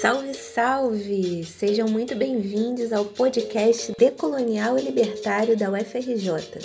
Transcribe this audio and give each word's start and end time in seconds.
Salve, 0.00 0.34
salve! 0.34 1.44
Sejam 1.44 1.86
muito 1.86 2.16
bem-vindos 2.16 2.92
ao 2.92 3.04
podcast 3.04 3.92
Decolonial 3.98 4.78
e 4.78 4.82
Libertário 4.82 5.56
da 5.56 5.70
UFRJ. 5.70 6.58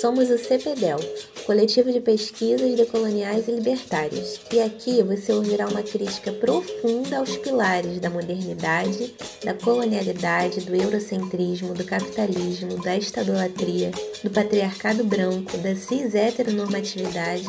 Somos 0.00 0.30
o 0.30 0.38
CPDEL, 0.38 0.98
Coletivo 1.44 1.90
de 1.90 2.00
Pesquisas 2.00 2.76
Decoloniais 2.76 3.48
e 3.48 3.52
Libertárias, 3.52 4.40
e 4.52 4.60
aqui 4.60 5.02
você 5.02 5.32
ouvirá 5.32 5.66
uma 5.66 5.82
crítica 5.82 6.30
profunda 6.30 7.18
aos 7.18 7.36
pilares 7.38 7.98
da 7.98 8.10
modernidade, 8.10 9.14
da 9.44 9.54
colonialidade, 9.54 10.60
do 10.60 10.76
eurocentrismo, 10.76 11.74
do 11.74 11.84
capitalismo, 11.84 12.80
da 12.82 12.96
estadolatria, 12.96 13.90
do 14.22 14.30
patriarcado 14.30 15.02
branco, 15.02 15.56
da 15.58 15.74
cis-heteronormatividade 15.74 17.48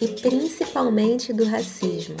e 0.00 0.08
principalmente 0.08 1.32
do 1.32 1.44
racismo. 1.44 2.16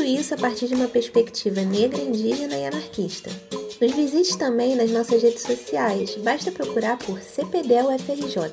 Tudo 0.00 0.08
isso 0.08 0.32
a 0.32 0.38
partir 0.38 0.66
de 0.66 0.74
uma 0.74 0.88
perspectiva 0.88 1.60
negra, 1.60 2.00
indígena 2.00 2.56
e 2.56 2.64
anarquista. 2.64 3.30
Nos 3.78 3.92
visite 3.92 4.38
também 4.38 4.74
nas 4.74 4.90
nossas 4.90 5.22
redes 5.22 5.42
sociais, 5.42 6.16
basta 6.16 6.50
procurar 6.50 6.96
por 6.96 7.20
CPDEL 7.20 7.94
UFRJ. 7.94 8.50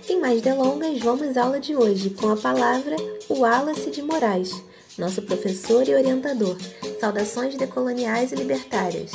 Sem 0.00 0.18
mais 0.18 0.40
delongas, 0.40 0.98
vamos 1.00 1.36
à 1.36 1.44
aula 1.44 1.60
de 1.60 1.76
hoje 1.76 2.08
com 2.08 2.30
a 2.30 2.36
palavra 2.38 2.96
Wallace 3.28 3.90
de 3.90 4.00
Moraes, 4.00 4.50
nosso 4.96 5.20
professor 5.20 5.86
e 5.86 5.94
orientador. 5.94 6.56
Saudações 6.98 7.54
decoloniais 7.54 8.32
e 8.32 8.36
libertárias. 8.36 9.12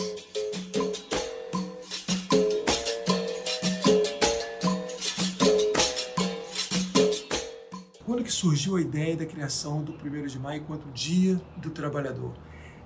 Surgiu 8.43 8.75
a 8.75 8.81
ideia 8.81 9.15
da 9.15 9.25
criação 9.25 9.81
do 9.81 9.93
1 9.93 10.27
de 10.27 10.37
maio 10.37 10.61
enquanto 10.61 10.91
Dia 10.91 11.41
do 11.55 11.69
Trabalhador? 11.69 12.33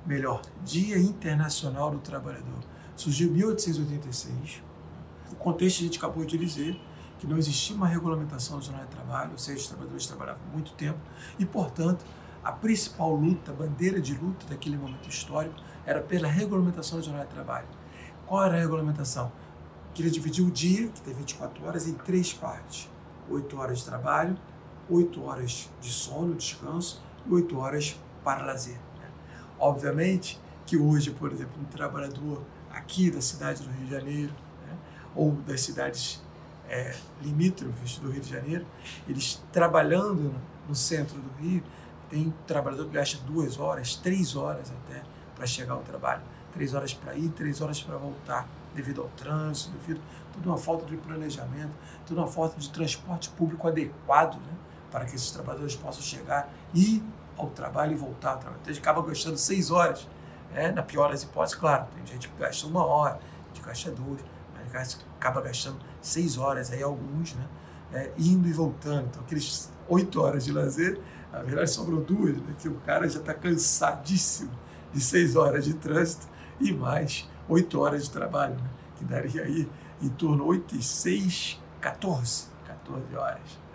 Melhor, 0.06 0.40
Dia 0.64 1.00
Internacional 1.00 1.90
do 1.90 1.98
Trabalhador. 1.98 2.60
Surgiu 2.96 3.30
em 3.30 3.32
1886. 3.32 4.62
O 5.32 5.36
contexto 5.36 5.80
a 5.80 5.84
gente 5.86 5.98
acabou 5.98 6.24
de 6.26 6.38
dizer 6.38 6.80
que 7.18 7.26
não 7.26 7.40
existia 7.40 7.76
uma 7.76 7.88
regulamentação 7.88 8.60
do 8.60 8.66
jornal 8.66 8.86
de 8.86 8.92
trabalho, 8.92 9.32
ou 9.32 9.38
seja, 9.40 9.58
os 9.58 9.68
trabalhadores 9.68 10.06
trabalhavam 10.06 10.44
muito 10.54 10.74
tempo 10.74 11.00
e, 11.40 11.46
portanto, 11.46 12.06
a 12.44 12.52
principal 12.52 13.16
luta, 13.16 13.50
a 13.52 13.56
bandeira 13.56 14.00
de 14.00 14.14
luta 14.14 14.46
daquele 14.48 14.78
momento 14.78 15.10
histórico 15.10 15.56
era 15.88 16.02
pela 16.02 16.28
regulamentação 16.28 17.00
do 17.00 17.04
jornal 17.04 17.26
de 17.26 17.32
trabalho. 17.32 17.68
Qual 18.28 18.44
era 18.44 18.58
a 18.58 18.60
regulamentação? 18.60 19.32
Queria 19.96 20.12
dividir 20.12 20.46
o 20.46 20.52
dia, 20.52 20.88
que 20.90 21.02
tem 21.02 21.16
24 21.16 21.66
horas, 21.66 21.88
em 21.88 21.96
três 21.96 22.32
partes: 22.32 22.88
8 23.28 23.58
horas 23.58 23.80
de 23.80 23.86
trabalho, 23.86 24.38
8 24.90 25.24
horas 25.24 25.70
de 25.82 25.92
sono, 25.92 26.36
descanso 26.36 27.02
e 27.26 27.34
8 27.34 27.58
horas 27.58 28.00
para 28.24 28.46
lazer. 28.46 28.78
Né? 29.00 29.10
Obviamente 29.60 30.40
que 30.66 30.78
hoje, 30.78 31.12
por 31.12 31.32
exemplo, 31.32 31.60
um 31.62 31.66
trabalhador 31.66 32.44
aqui 32.72 33.10
da 33.10 33.22
cidade 33.22 33.64
do 33.64 33.70
Rio 33.70 33.86
de 33.86 33.92
Janeiro, 33.92 34.34
né, 34.66 34.78
ou 35.16 35.32
das 35.32 35.62
cidades 35.62 36.22
é, 36.70 36.94
limítrofes 37.22 37.98
do 37.98 38.12
Rio 38.12 38.22
de 38.22 38.30
Janeiro, 38.30 38.66
eles 39.08 39.42
trabalhando 39.52 40.36
no, 40.68 40.76
centro 40.76 41.18
do 41.18 41.42
Rio, 41.42 41.64
tem 42.10 42.28
um 42.28 42.34
trabalhador 42.46 42.86
que 42.86 42.94
gasta 42.94 43.18
duas 43.26 43.58
horas, 43.58 43.96
três 43.96 44.36
horas 44.36 44.72
até 44.72 45.02
para 45.36 45.46
chegar 45.46 45.74
ao 45.74 45.82
trabalho. 45.82 46.22
Três 46.54 46.74
horas 46.74 46.94
para 46.94 47.16
ir, 47.16 47.30
três 47.30 47.62
horas 47.62 47.82
para 47.82 47.98
voltar, 47.98 48.48
devido 48.74 49.02
ao 49.02 49.10
trânsito, 49.10 49.72
devido 49.78 50.02
a 50.02 50.34
toda 50.34 50.50
uma 50.50 50.58
falta 50.58 50.86
de 50.86 50.98
planejamento, 50.98 51.72
toda 52.06 52.22
uma 52.22 52.28
falta 52.28 52.60
de 52.60 52.70
transporte 52.70 53.30
público 53.30 53.68
adequado, 53.68 54.36
né? 54.36 54.54
Para 54.92 55.06
que 55.06 55.16
esses 55.16 55.32
trabalhadores 55.32 55.76
possam 55.76 56.02
chegar, 56.02 56.52
ir 56.74 57.04
ao 57.38 57.50
trabalho 57.50 57.94
e 57.94 57.96
voltar 57.96 58.32
ao 58.32 58.38
trabalho. 58.38 58.60
Então, 58.62 58.72
a 58.72 58.74
gente 58.74 58.82
acaba 58.82 59.02
gastando 59.02 59.38
seis 59.38 59.70
horas, 59.72 60.08
né? 60.54 60.72
na 60.72 60.82
pior 60.82 61.12
das 61.12 61.24
hipóteses, 61.24 61.56
claro, 61.56 61.88
tem 61.96 62.06
gente 62.06 62.30
que 62.30 62.38
gasta 62.38 62.66
uma 62.68 62.86
hora, 62.86 63.20
a 63.20 63.48
gente 63.48 63.66
gasta 63.66 63.92
duas, 63.92 64.20
mas 64.74 65.06
acaba 65.18 65.42
gastando 65.42 65.78
seis 66.02 66.38
horas, 66.38 66.72
aí 66.72 66.82
alguns, 66.82 67.34
né? 67.34 67.46
É, 67.94 68.12
indo 68.18 68.48
e 68.48 68.52
voltando. 68.52 69.08
Então, 69.08 69.22
aqueles 69.22 69.72
oito 69.88 70.22
horas 70.22 70.44
de 70.44 70.52
lazer, 70.52 71.00
na 71.32 71.40
verdade 71.40 71.70
sobrou 71.70 72.02
duas, 72.02 72.36
né? 72.38 72.54
que 72.60 72.68
o 72.68 72.76
cara 72.82 73.08
já 73.08 73.20
está 73.20 73.34
cansadíssimo 73.34 74.52
de 74.92 75.00
seis 75.00 75.38
horas 75.38 75.64
de 75.64 75.74
trânsito 75.74 76.28
e 76.60 76.74
mais 76.74 77.30
oito 77.48 77.80
horas 77.80 78.04
de 78.04 78.12
trabalho, 78.12 78.56
né? 78.56 78.70
que 78.98 79.06
daria 79.06 79.44
aí 79.44 79.70
em 80.02 80.10
torno 80.10 80.44
de 80.44 80.50
oito 80.50 80.76
e 80.76 80.84
seis, 80.84 81.62
14, 81.80 82.48
14 82.66 83.16
horas 83.16 83.67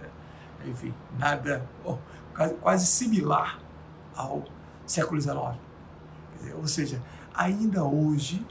enfim, 0.67 0.95
nada, 1.19 1.67
oh, 1.85 1.97
quase, 2.35 2.55
quase, 2.55 2.87
similar 2.87 3.59
ao 4.15 4.45
século 4.87 5.21
XIX. 5.21 5.37
Dizer, 6.39 6.55
ou 6.55 6.67
seja, 6.67 7.03
ainda 7.35 7.85
hoje 7.85 8.47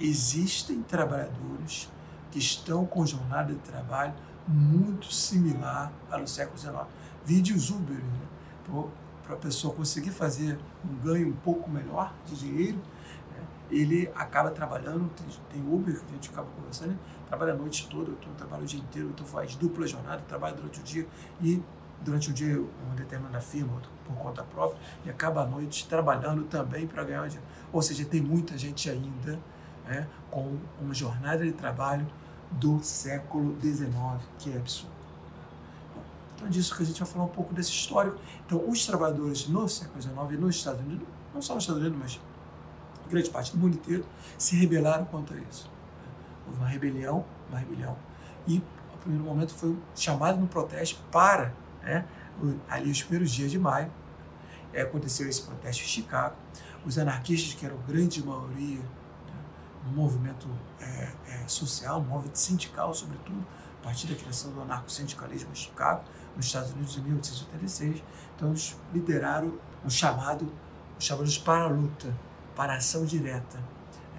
existem 0.00 0.82
trabalhadores 0.82 1.90
que 2.30 2.38
estão 2.38 2.86
com 2.86 3.04
jornada 3.04 3.52
de 3.52 3.60
trabalho 3.60 4.14
muito 4.48 5.12
similar 5.12 5.92
ao 6.10 6.26
século 6.26 6.58
XIX. 6.58 6.76
Vide 7.24 7.52
os 7.52 7.70
Uber, 7.70 7.96
né? 7.96 8.88
para 9.22 9.34
a 9.34 9.38
pessoa 9.38 9.72
conseguir 9.74 10.10
fazer 10.10 10.58
um 10.84 10.94
ganho 10.96 11.28
um 11.28 11.36
pouco 11.36 11.70
melhor 11.70 12.12
de 12.26 12.36
dinheiro? 12.36 12.78
Ele 13.70 14.10
acaba 14.14 14.50
trabalhando, 14.50 15.10
tem, 15.10 15.26
tem 15.50 15.74
Uber 15.74 15.94
que 15.98 16.10
a 16.10 16.14
gente 16.14 16.30
acaba 16.30 16.48
conversando, 16.56 16.98
trabalha 17.26 17.52
a 17.52 17.56
noite 17.56 17.88
toda, 17.88 18.10
eu 18.10 18.34
trabalho 18.36 18.64
o 18.64 18.66
dia 18.66 18.80
inteiro, 18.80 19.08
então 19.08 19.24
faz 19.24 19.56
dupla 19.56 19.86
jornada, 19.86 20.22
trabalha 20.28 20.54
durante 20.54 20.80
o 20.80 20.82
dia 20.82 21.06
e 21.40 21.62
durante 22.00 22.30
o 22.30 22.32
dia 22.32 22.60
uma 22.86 22.94
determinada 22.94 23.40
firma 23.40 23.80
por 24.04 24.16
conta 24.16 24.42
própria 24.42 24.78
e 25.04 25.10
acaba 25.10 25.42
a 25.42 25.46
noite 25.46 25.88
trabalhando 25.88 26.44
também 26.44 26.86
para 26.86 27.04
ganhar 27.04 27.26
dinheiro. 27.28 27.48
Ou 27.72 27.80
seja, 27.80 28.04
tem 28.04 28.20
muita 28.20 28.58
gente 28.58 28.90
ainda 28.90 29.38
né, 29.86 30.06
com 30.30 30.58
uma 30.80 30.94
jornada 30.94 31.44
de 31.44 31.52
trabalho 31.52 32.06
do 32.50 32.82
século 32.82 33.56
XIX, 33.60 33.92
que 34.38 34.52
é 34.52 34.56
absurdo. 34.56 34.92
Então 36.34 36.46
é 36.46 36.50
disso 36.50 36.76
que 36.76 36.82
a 36.82 36.86
gente 36.86 36.98
vai 36.98 37.08
falar 37.08 37.24
um 37.24 37.28
pouco 37.28 37.54
desse 37.54 37.70
histórico. 37.70 38.18
Então, 38.44 38.68
os 38.68 38.84
trabalhadores 38.84 39.48
no 39.48 39.68
século 39.68 40.02
XIX 40.02 40.40
nos 40.40 40.56
Estados 40.56 40.80
Unidos, 40.80 41.06
não 41.32 41.40
só 41.40 41.54
nos 41.54 41.62
Estados 41.62 41.82
Unidos, 41.82 41.98
mas 42.00 42.20
grande 43.12 43.30
parte 43.30 43.52
do 43.52 43.58
mundo 43.58 43.74
inteiro, 43.74 44.04
se 44.36 44.56
rebelaram 44.56 45.04
contra 45.04 45.36
isso 45.38 45.70
houve 46.46 46.58
uma 46.58 46.68
rebelião, 46.68 47.24
uma 47.48 47.58
rebelião, 47.58 47.96
e 48.46 48.58
no 48.58 48.98
primeiro 49.00 49.24
momento 49.24 49.54
foi 49.54 49.76
chamado 49.94 50.38
no 50.38 50.46
protesto 50.46 51.00
para, 51.10 51.54
né, 51.82 52.04
ali 52.68 52.90
os 52.90 53.02
primeiros 53.02 53.30
dias 53.30 53.50
de 53.50 53.58
maio, 53.58 53.90
é, 54.72 54.82
aconteceu 54.82 55.28
esse 55.28 55.42
protesto 55.42 55.82
em 55.82 55.86
Chicago. 55.86 56.34
Os 56.84 56.98
anarquistas, 56.98 57.54
que 57.54 57.66
eram 57.66 57.76
grande 57.86 58.24
maioria 58.24 58.80
né, 58.80 59.34
no 59.84 59.92
movimento 59.92 60.48
é, 60.80 61.12
é, 61.28 61.44
social, 61.46 62.00
movimento 62.02 62.36
sindical, 62.36 62.94
sobretudo, 62.94 63.44
a 63.80 63.84
partir 63.84 64.06
da 64.06 64.14
criação 64.14 64.50
do 64.52 64.62
anarco-sindicalismo 64.62 65.50
em 65.52 65.54
Chicago, 65.54 66.04
nos 66.34 66.46
Estados 66.46 66.72
Unidos, 66.72 66.96
em 66.96 67.02
1886. 67.02 68.02
Então, 68.34 68.48
eles 68.48 68.76
lideraram 68.92 69.52
o 69.84 69.90
chamado, 69.90 70.50
os 70.98 71.04
chamados 71.04 71.38
para 71.38 71.64
a 71.64 71.68
luta, 71.68 72.16
para 72.54 72.74
a 72.74 72.76
ação 72.76 73.04
direta, 73.04 73.58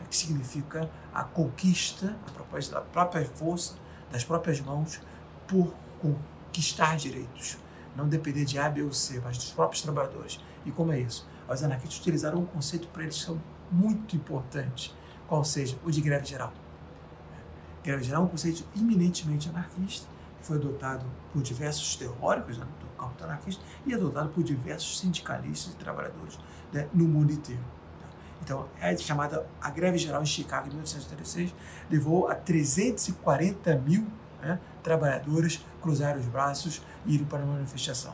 que 0.09 0.15
significa 0.15 0.89
a 1.13 1.23
conquista, 1.23 2.15
a 2.27 2.31
propósito 2.31 2.73
da 2.73 2.81
própria 2.81 3.25
força, 3.25 3.75
das 4.11 4.23
próprias 4.23 4.61
mãos, 4.61 5.01
por 5.47 5.73
conquistar 5.99 6.97
direitos. 6.97 7.57
Não 7.95 8.07
depender 8.07 8.45
de 8.45 8.57
A, 8.59 8.69
B 8.69 8.83
ou 8.83 8.93
C, 8.93 9.19
mas 9.23 9.37
dos 9.37 9.51
próprios 9.51 9.81
trabalhadores. 9.81 10.39
E 10.65 10.71
como 10.71 10.91
é 10.91 10.99
isso? 10.99 11.27
Os 11.47 11.63
anarquistas 11.63 11.99
utilizaram 11.99 12.39
um 12.39 12.45
conceito 12.45 12.87
para 12.87 13.03
eles 13.03 13.15
são 13.15 13.41
muito 13.71 14.15
importante, 14.15 14.95
qual 15.27 15.43
seja 15.43 15.77
o 15.83 15.91
de 15.91 16.01
greve 16.01 16.25
geral. 16.25 16.53
Greve 17.83 18.03
geral 18.03 18.23
é 18.23 18.25
um 18.25 18.29
conceito 18.29 18.63
eminentemente 18.75 19.49
anarquista, 19.49 20.07
foi 20.41 20.57
adotado 20.57 21.05
por 21.31 21.41
diversos 21.41 21.95
teóricos 21.95 22.57
né, 22.57 22.65
do 22.79 22.85
campo 22.97 23.23
anarquista 23.23 23.63
e 23.85 23.93
adotado 23.93 24.29
por 24.29 24.43
diversos 24.43 24.99
sindicalistas 24.99 25.73
e 25.73 25.77
trabalhadores 25.77 26.37
né, 26.71 26.87
no 26.93 27.05
mundo 27.07 27.31
inteiro. 27.31 27.63
Então, 28.43 28.65
é 28.81 28.95
chamada 28.97 29.47
a 29.61 29.69
greve 29.69 29.97
geral 29.97 30.21
em 30.21 30.25
Chicago 30.25 30.67
em 30.67 30.71
1836, 30.71 31.55
levou 31.89 32.27
a 32.27 32.35
340 32.35 33.75
mil 33.77 34.05
né, 34.41 34.59
trabalhadores 34.83 35.65
cruzarem 35.81 36.19
os 36.19 36.27
braços 36.27 36.81
e 37.05 37.15
irem 37.15 37.25
para 37.25 37.41
uma 37.41 37.53
manifestação. 37.53 38.13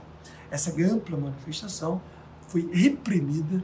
Essa 0.51 0.71
ampla 0.83 1.17
manifestação 1.17 1.99
foi 2.47 2.69
reprimida 2.71 3.63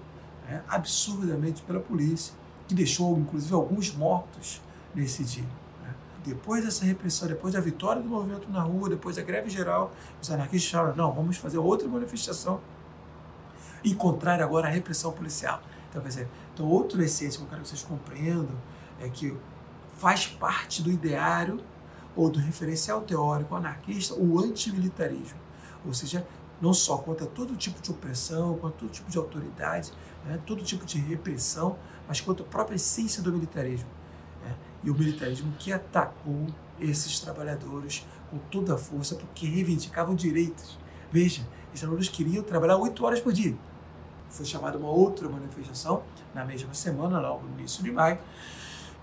né, 0.50 0.64
absurdamente 0.68 1.62
pela 1.62 1.80
polícia, 1.80 2.34
que 2.68 2.74
deixou 2.74 3.16
inclusive 3.16 3.54
alguns 3.54 3.94
mortos 3.94 4.60
nesse 4.96 5.24
dia. 5.24 5.44
Né. 5.84 5.94
Depois 6.26 6.66
dessa 6.66 6.84
repressão, 6.84 7.28
depois 7.28 7.54
da 7.54 7.62
vitória 7.62 8.02
do 8.02 8.10
movimento 8.10 8.50
na 8.50 8.62
rua, 8.62 8.90
depois 8.90 9.18
da 9.18 9.22
greve 9.22 9.52
geral, 9.52 9.94
os 10.20 10.32
anarquistas 10.32 10.72
falaram: 10.72 10.96
não, 10.96 11.12
vamos 11.12 11.38
fazer 11.38 11.60
outra 11.60 11.88
manifestação 11.88 12.60
e 13.84 13.94
contrário 13.94 14.44
agora 14.44 14.68
à 14.68 14.72
repressão 14.72 15.12
policial. 15.12 15.62
Então, 15.96 16.04
quer 16.04 16.28
então 16.54 16.68
outra 16.68 17.04
essência 17.04 17.40
que 17.40 17.46
eu 17.46 17.50
quero 17.50 17.62
que 17.62 17.70
vocês 17.70 17.84
compreendam 17.84 18.56
é 19.00 19.08
que 19.08 19.36
faz 19.98 20.28
parte 20.28 20.82
do 20.82 20.92
ideário 20.92 21.62
ou 22.16 22.30
do 22.30 22.40
referencial 22.40 23.02
teórico 23.02 23.56
anarquista 23.56 24.14
o 24.14 24.40
antimilitarismo. 24.40 25.40
Ou 25.86 25.94
seja, 25.94 26.26
não 26.62 26.74
só 26.74 26.98
contra 26.98 27.26
todo 27.26 27.56
tipo 27.56 27.82
de 27.82 27.92
opressão, 27.92 28.58
contra 28.58 28.78
todo 28.80 28.90
tipo 28.90 29.10
de 29.10 29.18
autoridade, 29.18 29.92
né, 30.26 30.40
todo 30.46 30.64
tipo 30.64 30.86
de 30.86 30.98
repressão, 30.98 31.78
mas 32.08 32.20
contra 32.22 32.46
a 32.46 32.48
própria 32.48 32.76
essência 32.76 33.22
do 33.22 33.32
militarismo. 33.32 33.90
Né, 34.44 34.56
e 34.84 34.90
o 34.90 34.94
militarismo 34.94 35.54
que 35.58 35.72
atacou 35.72 36.48
esses 36.80 37.20
trabalhadores 37.20 38.06
com 38.30 38.38
toda 38.38 38.76
a 38.76 38.78
força 38.78 39.16
porque 39.16 39.48
reivindicavam 39.48 40.16
direitos. 40.16 40.78
Veja, 41.12 41.42
esses 41.68 41.80
trabalhadores 41.80 42.10
queriam 42.10 42.44
trabalhar 42.44 42.78
oito 42.78 43.06
horas 43.06 43.22
por 43.22 43.32
dia. 43.32 43.56
Foi 44.30 44.46
chamada 44.46 44.78
uma 44.78 44.90
outra 44.90 45.30
manifestação 45.30 46.04
na 46.34 46.44
mesma 46.44 46.74
semana, 46.74 47.20
logo 47.20 47.48
no 47.48 47.60
início 47.60 47.84
de 47.84 47.92
maio, 47.92 48.20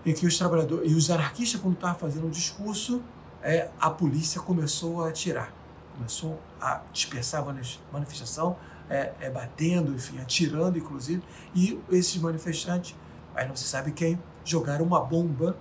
em 0.04 0.12
que 0.12 0.26
os 0.26 0.36
trabalhadores 0.36 0.90
e 0.90 0.94
os 0.94 1.10
anarquistas, 1.10 1.60
quando 1.60 1.74
estavam 1.74 1.98
fazendo 1.98 2.26
um 2.26 2.30
discurso, 2.30 3.02
é, 3.42 3.70
a 3.80 3.90
polícia 3.90 4.40
começou 4.40 5.04
a 5.04 5.08
atirar, 5.08 5.52
começou 5.96 6.40
a 6.60 6.82
dispersar 6.92 7.42
a 7.42 7.54
manifestação, 7.92 8.56
é, 8.90 9.12
é, 9.20 9.30
batendo, 9.30 9.92
enfim, 9.94 10.18
atirando, 10.18 10.78
inclusive, 10.78 11.22
e 11.54 11.80
esses 11.90 12.16
manifestantes, 12.20 12.96
aí 13.34 13.48
não 13.48 13.56
se 13.56 13.64
sabe 13.64 13.92
quem, 13.92 14.18
jogaram 14.44 14.84
uma 14.84 15.00
bomba 15.00 15.56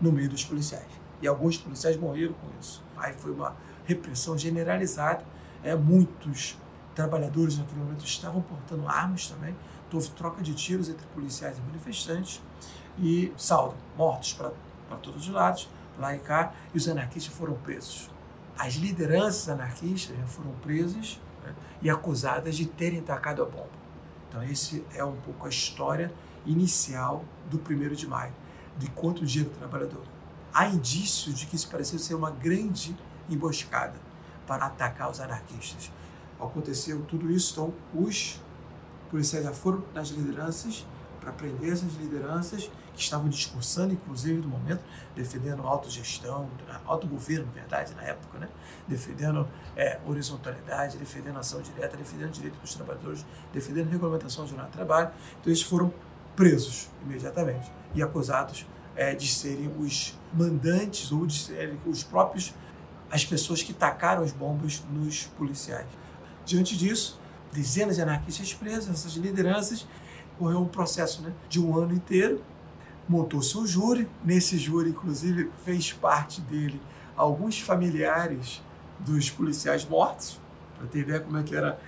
no 0.00 0.12
meio 0.12 0.28
dos 0.28 0.44
policiais. 0.44 0.86
E 1.20 1.26
alguns 1.26 1.56
policiais 1.56 1.96
morreram 1.96 2.34
com 2.34 2.48
isso. 2.60 2.84
Aí 2.96 3.12
foi 3.14 3.32
uma 3.32 3.56
repressão 3.84 4.36
generalizada. 4.36 5.24
É, 5.64 5.74
muitos 5.74 6.58
trabalhadores 6.96 7.58
naquele 7.58 7.78
momento 7.78 8.04
estavam 8.04 8.42
portando 8.42 8.88
armas 8.88 9.28
também. 9.28 9.54
Houve 9.92 10.10
troca 10.10 10.42
de 10.42 10.52
tiros 10.52 10.88
entre 10.88 11.06
policiais 11.14 11.56
e 11.56 11.60
manifestantes. 11.60 12.42
E 12.98 13.32
saldo, 13.36 13.76
mortos 13.96 14.32
para 14.32 14.50
todos 15.00 15.28
os 15.28 15.32
lados, 15.32 15.68
lá 15.98 16.16
e 16.16 16.18
cá, 16.18 16.52
e 16.74 16.76
os 16.76 16.88
anarquistas 16.88 17.32
foram 17.32 17.54
presos. 17.54 18.10
As 18.58 18.74
lideranças 18.74 19.48
anarquistas 19.48 20.16
já 20.16 20.26
foram 20.26 20.50
presas 20.62 21.20
né, 21.44 21.54
e 21.80 21.88
acusadas 21.88 22.56
de 22.56 22.66
terem 22.66 23.00
tacado 23.00 23.42
a 23.42 23.44
bomba. 23.44 23.68
Então, 24.28 24.42
esse 24.42 24.84
é 24.92 25.04
um 25.04 25.16
pouco 25.16 25.46
a 25.46 25.48
história 25.48 26.12
inicial 26.44 27.24
do 27.48 27.58
1 27.58 27.94
de 27.94 28.06
maio, 28.08 28.32
de 28.76 28.90
quanto 28.90 29.22
o 29.22 29.26
Dia 29.26 29.44
do 29.44 29.50
Trabalhador 29.50 30.02
há 30.56 30.68
indícios 30.68 31.38
de 31.38 31.44
que 31.44 31.54
isso 31.54 31.68
pareceu 31.68 31.98
ser 31.98 32.14
uma 32.14 32.30
grande 32.30 32.96
emboscada 33.28 34.00
para 34.46 34.64
atacar 34.64 35.10
os 35.10 35.20
anarquistas. 35.20 35.92
Aconteceu 36.40 37.02
tudo 37.02 37.30
isso, 37.30 37.52
então 37.52 37.74
os 37.94 38.40
policiais 39.10 39.44
já 39.44 39.52
foram 39.52 39.82
nas 39.94 40.08
lideranças 40.08 40.86
para 41.20 41.32
prender 41.32 41.72
essas 41.72 41.92
lideranças 41.94 42.70
que 42.94 43.02
estavam 43.02 43.28
discursando, 43.28 43.92
inclusive, 43.92 44.40
no 44.40 44.48
momento, 44.48 44.82
defendendo 45.14 45.66
autogestão, 45.66 46.48
autogoverno, 46.86 47.46
na 47.46 47.52
verdade, 47.52 47.94
na 47.94 48.02
época, 48.02 48.38
né? 48.38 48.48
defendendo 48.86 49.46
é, 49.76 49.98
horizontalidade, 50.06 50.96
defendendo 50.96 51.38
ação 51.38 51.60
direta, 51.60 51.96
defendendo 51.96 52.30
direito 52.30 52.58
dos 52.60 52.74
trabalhadores, 52.74 53.26
defendendo 53.52 53.90
regulamentação 53.90 54.44
do 54.44 54.50
jornal 54.50 54.68
de 54.68 54.72
trabalho. 54.72 55.10
Então, 55.40 55.52
eles 55.52 55.62
foram 55.62 55.92
presos 56.36 56.88
imediatamente 57.02 57.70
e 57.94 58.02
acusados 58.02 58.64
é, 58.94 59.14
de 59.14 59.26
serem 59.26 59.68
os 59.78 60.16
mandantes 60.32 61.10
ou 61.10 61.26
de 61.26 61.38
serem 61.38 61.78
os 61.86 62.04
próprios 62.04 62.54
as 63.10 63.24
pessoas 63.24 63.62
que 63.62 63.72
tacaram 63.72 64.22
as 64.22 64.32
bombas 64.32 64.82
nos 64.90 65.24
policiais. 65.38 65.86
Diante 66.46 66.76
disso, 66.76 67.20
dezenas 67.52 67.96
de 67.96 68.02
anarquistas 68.02 68.54
presos, 68.54 68.88
essas 68.88 69.12
lideranças, 69.14 69.86
correu 70.38 70.60
um 70.60 70.68
processo 70.68 71.20
né, 71.22 71.32
de 71.48 71.60
um 71.60 71.76
ano 71.76 71.92
inteiro, 71.92 72.42
montou-se 73.08 73.58
um 73.58 73.66
júri, 73.66 74.08
nesse 74.24 74.56
júri, 74.56 74.90
inclusive, 74.90 75.50
fez 75.64 75.92
parte 75.92 76.40
dele 76.40 76.80
alguns 77.16 77.60
familiares 77.60 78.62
dos 79.00 79.28
policiais 79.28 79.84
mortos, 79.84 80.40
para 80.78 80.86
ter 80.86 81.00
ideia 81.00 81.20
como 81.20 81.36
é 81.36 81.42
que 81.42 81.54
era 81.54 81.78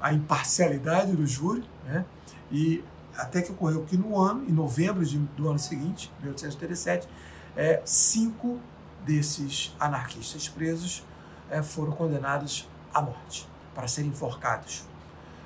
a 0.00 0.12
imparcialidade 0.12 1.12
do 1.14 1.26
júri, 1.26 1.64
né? 1.84 2.04
e 2.50 2.82
até 3.16 3.42
que 3.42 3.50
ocorreu 3.50 3.84
que 3.84 3.96
no 3.96 4.18
ano, 4.18 4.48
em 4.48 4.52
novembro 4.52 5.04
de, 5.04 5.18
do 5.18 5.48
ano 5.48 5.58
seguinte, 5.58 6.10
1837, 6.20 7.08
é, 7.56 7.82
cinco 7.84 8.58
desses 9.04 9.74
anarquistas 9.78 10.48
presos 10.48 11.04
é, 11.50 11.62
foram 11.62 11.92
condenados 11.92 12.68
à 12.92 13.02
morte, 13.02 13.47
para 13.78 13.86
serem 13.86 14.10
enforcados. 14.10 14.82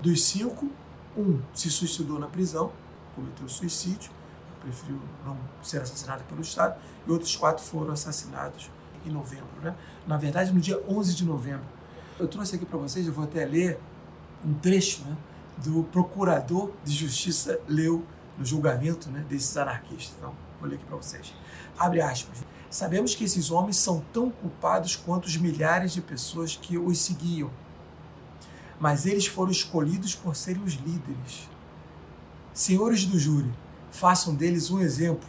Dos 0.00 0.24
cinco, 0.24 0.70
um 1.14 1.38
se 1.52 1.70
suicidou 1.70 2.18
na 2.18 2.26
prisão, 2.26 2.72
cometeu 3.14 3.46
suicídio, 3.46 4.10
preferiu 4.58 4.98
não 5.22 5.36
ser 5.62 5.82
assassinado 5.82 6.24
pelo 6.24 6.40
Estado, 6.40 6.80
e 7.06 7.12
outros 7.12 7.36
quatro 7.36 7.62
foram 7.62 7.92
assassinados 7.92 8.70
em 9.04 9.10
novembro. 9.10 9.50
Né? 9.60 9.74
Na 10.06 10.16
verdade, 10.16 10.50
no 10.50 10.60
dia 10.60 10.82
11 10.88 11.14
de 11.14 11.26
novembro. 11.26 11.66
Eu 12.18 12.26
trouxe 12.26 12.56
aqui 12.56 12.64
para 12.64 12.78
vocês, 12.78 13.06
eu 13.06 13.12
vou 13.12 13.24
até 13.24 13.44
ler 13.44 13.78
um 14.42 14.54
trecho 14.54 15.04
né, 15.04 15.14
do 15.58 15.82
procurador 15.84 16.72
de 16.82 16.92
justiça 16.92 17.60
leu 17.68 18.02
no 18.38 18.46
julgamento 18.46 19.10
né, 19.10 19.26
desses 19.28 19.54
anarquistas. 19.58 20.14
Então, 20.16 20.32
vou 20.58 20.70
ler 20.70 20.76
aqui 20.76 20.86
para 20.86 20.96
vocês. 20.96 21.34
Abre 21.78 22.00
aspas. 22.00 22.42
Sabemos 22.70 23.14
que 23.14 23.24
esses 23.24 23.50
homens 23.50 23.76
são 23.76 24.02
tão 24.10 24.30
culpados 24.30 24.96
quanto 24.96 25.26
os 25.26 25.36
milhares 25.36 25.92
de 25.92 26.00
pessoas 26.00 26.56
que 26.56 26.78
os 26.78 26.98
seguiam. 26.98 27.50
Mas 28.82 29.06
eles 29.06 29.26
foram 29.26 29.52
escolhidos 29.52 30.16
por 30.16 30.34
serem 30.34 30.62
os 30.62 30.74
líderes. 30.74 31.48
Senhores 32.52 33.06
do 33.06 33.16
júri, 33.18 33.54
façam 33.92 34.34
deles 34.34 34.70
um 34.70 34.80
exemplo. 34.80 35.28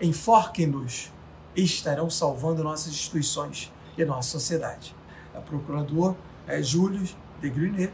Enforquem-nos 0.00 1.12
e 1.56 1.64
estarão 1.64 2.08
salvando 2.08 2.62
nossas 2.62 2.92
instituições 2.92 3.72
e 3.98 4.04
nossa 4.04 4.30
sociedade. 4.30 4.94
O 5.34 5.42
procurador 5.42 6.14
é 6.46 6.62
Júlio 6.62 7.02
de 7.40 7.50
Grunet 7.50 7.92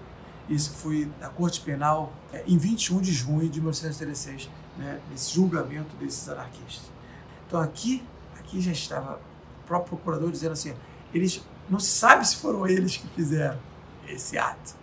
isso 0.49 0.73
foi 0.73 1.11
na 1.21 1.29
Corte 1.29 1.61
Penal 1.61 2.13
é, 2.33 2.43
em 2.47 2.59
21 2.59 3.01
de 3.01 3.13
junho 3.13 3.49
de 3.49 3.61
1936, 3.61 4.51
né, 4.77 5.01
nesse 5.11 5.33
julgamento 5.33 5.95
desses 5.97 6.29
anarquistas. 6.29 6.91
Então 7.47 7.61
aqui, 7.61 8.05
aqui 8.39 8.61
já 8.61 8.73
estava 8.73 9.21
o 9.63 9.67
próprio 9.67 9.97
procurador 9.97 10.31
dizendo 10.31 10.53
assim, 10.53 10.75
eles 11.15 11.43
não 11.71 11.79
se 11.79 11.91
sabe 11.91 12.27
se 12.27 12.37
foram 12.37 12.67
eles 12.67 12.97
que 12.97 13.07
fizeram 13.09 13.59
esse 14.07 14.37
ato, 14.37 14.75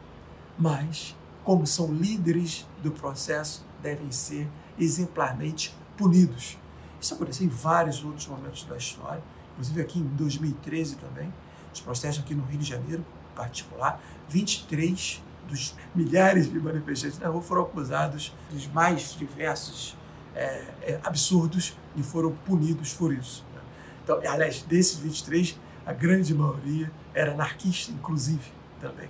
mas 0.60 1.16
como 1.44 1.66
são 1.66 1.92
líderes 1.92 2.68
do 2.84 2.92
processo, 2.92 3.66
devem 3.82 4.12
ser 4.12 4.48
exemplarmente 4.78 5.76
punidos. 5.98 6.58
Isso 7.02 7.14
aconteceu 7.14 7.48
em 7.48 7.50
vários 7.50 8.04
outros 8.04 8.28
momentos 8.28 8.66
da 8.66 8.78
história, 8.78 9.24
inclusive 9.54 9.82
aqui 9.82 10.00
em 10.00 10.04
2013 10.04 10.98
também, 10.98 11.34
os 11.74 11.82
processos 11.82 12.22
aqui 12.22 12.36
no 12.36 12.44
Rio 12.44 12.60
de 12.60 12.66
Janeiro, 12.70 13.04
em 13.32 13.36
particular, 13.36 14.00
23 14.28 15.24
dos 15.48 15.76
milhares 15.96 16.52
de 16.52 16.60
manifestantes 16.60 17.18
na 17.18 17.30
rua 17.30 17.42
foram 17.42 17.64
acusados 17.64 18.32
dos 18.52 18.68
mais 18.68 19.16
diversos 19.18 19.98
é, 20.36 20.64
é, 20.82 21.00
absurdos 21.04 21.76
e 21.96 22.04
foram 22.04 22.32
punidos 22.46 22.94
por 22.94 23.12
isso. 23.12 23.44
Né? 23.56 23.62
Então, 24.04 24.18
aliás, 24.18 24.62
desses 24.62 25.00
23, 25.00 25.58
a 25.86 25.94
grande 25.94 26.34
maioria 26.36 26.92
era 27.14 27.32
anarquista, 27.32 27.92
inclusive, 27.92 28.52
também. 28.80 29.10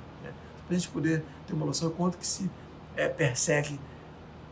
Para 0.69 0.75
a 0.75 0.79
gente 0.79 0.89
poder 0.89 1.25
ter 1.47 1.53
uma 1.53 1.65
noção 1.65 1.89
de 1.89 1.95
quanto 1.95 2.15
que 2.15 2.27
se 2.27 2.47
é, 2.95 3.07
persegue 3.07 3.79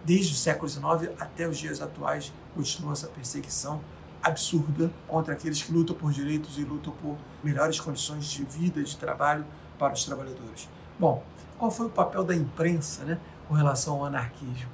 desde 0.04 0.34
o 0.34 0.36
século 0.36 0.68
XIX 0.68 1.12
até 1.20 1.48
os 1.48 1.60
dias 1.60 1.80
atuais, 1.80 2.34
continua 2.56 2.94
essa 2.94 3.06
perseguição 3.06 3.80
absurda 4.24 4.92
contra 5.08 5.36
aqueles 5.36 5.62
que 5.62 5.72
lutam 5.72 5.96
por 5.96 6.12
direitos 6.12 6.58
e 6.58 6.64
lutam 6.64 6.92
por 7.04 7.16
melhores 7.44 7.80
condições 7.80 8.26
de 8.26 8.44
vida, 8.44 8.82
de 8.82 8.98
trabalho 8.98 9.46
para 9.78 9.94
os 9.94 10.04
trabalhadores. 10.04 10.68
Bom, 10.98 11.24
qual 11.60 11.70
foi 11.70 11.86
o 11.86 11.90
papel 11.92 12.24
da 12.24 12.34
imprensa 12.34 13.04
né, 13.04 13.20
com 13.48 13.54
relação 13.54 13.98
ao 13.98 14.06
anarquismo 14.06 14.72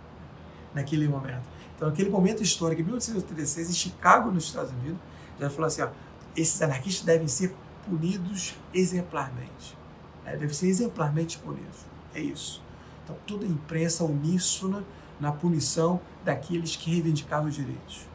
naquele 0.74 1.10
momento. 1.10 1.44
Então, 1.76 1.90
naquele 1.90 2.10
momento 2.10 2.42
histórico, 2.42 2.82
em 2.82 2.86
1836, 2.86 3.70
em 3.70 3.74
Chicago, 3.74 4.32
nos 4.32 4.46
Estados 4.46 4.72
Unidos, 4.72 4.98
já 5.38 5.50
falou 5.50 5.68
assim: 5.68 5.82
ó, 5.82 5.90
esses 6.38 6.62
anarquistas 6.62 7.06
devem 7.06 7.28
ser 7.28 7.54
punidos 7.86 8.56
exemplarmente. 8.74 9.78
Né? 10.24 10.32
Devem 10.34 10.54
ser 10.54 10.68
exemplarmente 10.68 11.38
punidos. 11.40 11.86
É 12.14 12.20
isso. 12.20 12.64
Então, 13.04 13.16
toda 13.28 13.46
a 13.46 13.50
imprensa 13.50 14.04
uníssona 14.04 14.84
na 15.20 15.32
punição 15.32 16.00
daqueles 16.24 16.76
que 16.76 16.90
reivindicavam 16.90 17.50
os 17.50 17.56
direitos. 17.56 18.08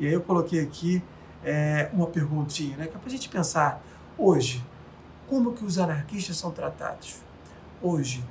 E 0.00 0.06
aí 0.06 0.12
eu 0.12 0.20
coloquei 0.20 0.60
aqui 0.60 1.02
é, 1.44 1.90
uma 1.92 2.06
perguntinha, 2.06 2.76
né, 2.76 2.86
que 2.86 2.96
é 2.96 2.98
para 2.98 3.08
a 3.08 3.10
gente 3.10 3.28
pensar 3.28 3.82
hoje, 4.16 4.64
como 5.26 5.52
que 5.52 5.64
os 5.64 5.76
anarquistas 5.76 6.36
são 6.36 6.52
tratados? 6.52 7.20
hoje. 7.82 8.24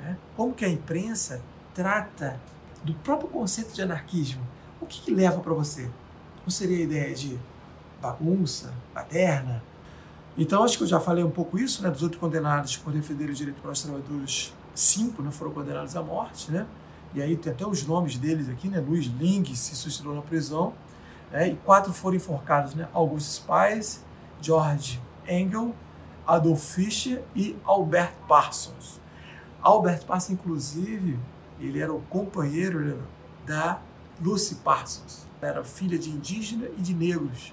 Né? 0.00 0.16
Como 0.36 0.54
que 0.54 0.64
a 0.64 0.68
imprensa 0.68 1.42
trata 1.74 2.40
do 2.82 2.94
próprio 2.94 3.28
conceito 3.28 3.72
de 3.72 3.82
anarquismo? 3.82 4.46
O 4.80 4.86
que, 4.86 5.00
que 5.00 5.14
leva 5.14 5.40
para 5.40 5.52
você? 5.52 5.88
Não 6.42 6.50
seria 6.50 6.78
a 6.78 6.80
ideia 6.80 7.14
de 7.14 7.38
bagunça, 8.00 8.74
baderna? 8.92 9.62
Então, 10.36 10.64
acho 10.64 10.76
que 10.76 10.82
eu 10.82 10.88
já 10.88 10.98
falei 10.98 11.22
um 11.22 11.30
pouco 11.30 11.58
isso, 11.58 11.82
né, 11.82 11.90
dos 11.90 12.02
outros 12.02 12.20
condenados 12.20 12.76
por 12.76 12.92
defender 12.92 13.30
o 13.30 13.34
direito 13.34 13.60
para 13.60 13.70
os 13.70 13.82
trabalhadores. 13.82 14.52
Cinco 14.74 15.22
né, 15.22 15.30
foram 15.30 15.52
condenados 15.52 15.94
à 15.94 16.02
morte, 16.02 16.50
né? 16.50 16.66
E 17.14 17.22
aí 17.22 17.36
tem 17.36 17.52
até 17.52 17.64
os 17.64 17.86
nomes 17.86 18.18
deles 18.18 18.48
aqui, 18.48 18.68
né? 18.68 18.80
Luiz 18.80 19.06
Ling 19.06 19.54
se 19.54 19.76
suicidou 19.76 20.12
na 20.16 20.22
prisão, 20.22 20.74
né? 21.30 21.48
e 21.48 21.54
quatro 21.54 21.92
foram 21.92 22.16
enforcados, 22.16 22.74
né? 22.74 22.88
August 22.92 23.36
Spies, 23.36 24.04
George 24.40 25.00
Engel, 25.28 25.72
Adolf 26.26 26.74
Fischer 26.74 27.22
e 27.36 27.56
Albert 27.64 28.14
Parsons. 28.26 29.00
Albert 29.62 30.04
Parsons, 30.04 30.30
inclusive, 30.30 31.18
ele 31.60 31.78
era 31.78 31.92
o 31.92 32.00
companheiro 32.02 33.00
da 33.46 33.80
Lucy 34.20 34.56
Parsons. 34.56 35.26
Era 35.40 35.62
filha 35.62 35.98
de 35.98 36.10
indígena 36.10 36.66
e 36.76 36.80
de 36.80 36.94
negros. 36.94 37.52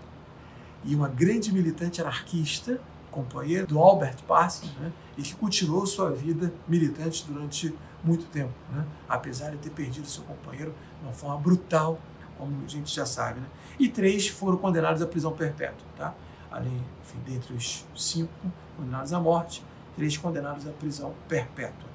E 0.83 0.95
uma 0.95 1.07
grande 1.07 1.53
militante 1.53 2.01
anarquista, 2.01 2.79
companheira 3.11 3.65
do 3.67 3.77
Albert 3.77 4.23
Parsons, 4.27 4.73
né? 4.79 4.91
e 5.17 5.21
que 5.21 5.35
continuou 5.35 5.85
sua 5.85 6.09
vida 6.11 6.51
militante 6.67 7.25
durante 7.27 7.75
muito 8.03 8.25
tempo, 8.25 8.53
né? 8.71 8.85
apesar 9.07 9.51
de 9.51 9.57
ter 9.57 9.69
perdido 9.69 10.07
seu 10.07 10.23
companheiro 10.23 10.73
de 10.99 11.05
uma 11.05 11.13
forma 11.13 11.37
brutal, 11.37 11.99
como 12.37 12.63
a 12.65 12.67
gente 12.67 12.93
já 12.93 13.05
sabe. 13.05 13.39
Né? 13.39 13.45
E 13.79 13.87
três 13.89 14.27
foram 14.27 14.57
condenados 14.57 15.01
à 15.01 15.05
prisão 15.05 15.33
perpétua. 15.33 15.85
Tá? 15.97 16.15
Além, 16.49 16.83
enfim, 17.03 17.19
dentre 17.25 17.53
os 17.53 17.85
cinco 17.95 18.33
condenados 18.75 19.13
à 19.13 19.19
morte, 19.19 19.63
três 19.95 20.17
condenados 20.17 20.67
à 20.67 20.71
prisão 20.71 21.13
perpétua. 21.27 21.89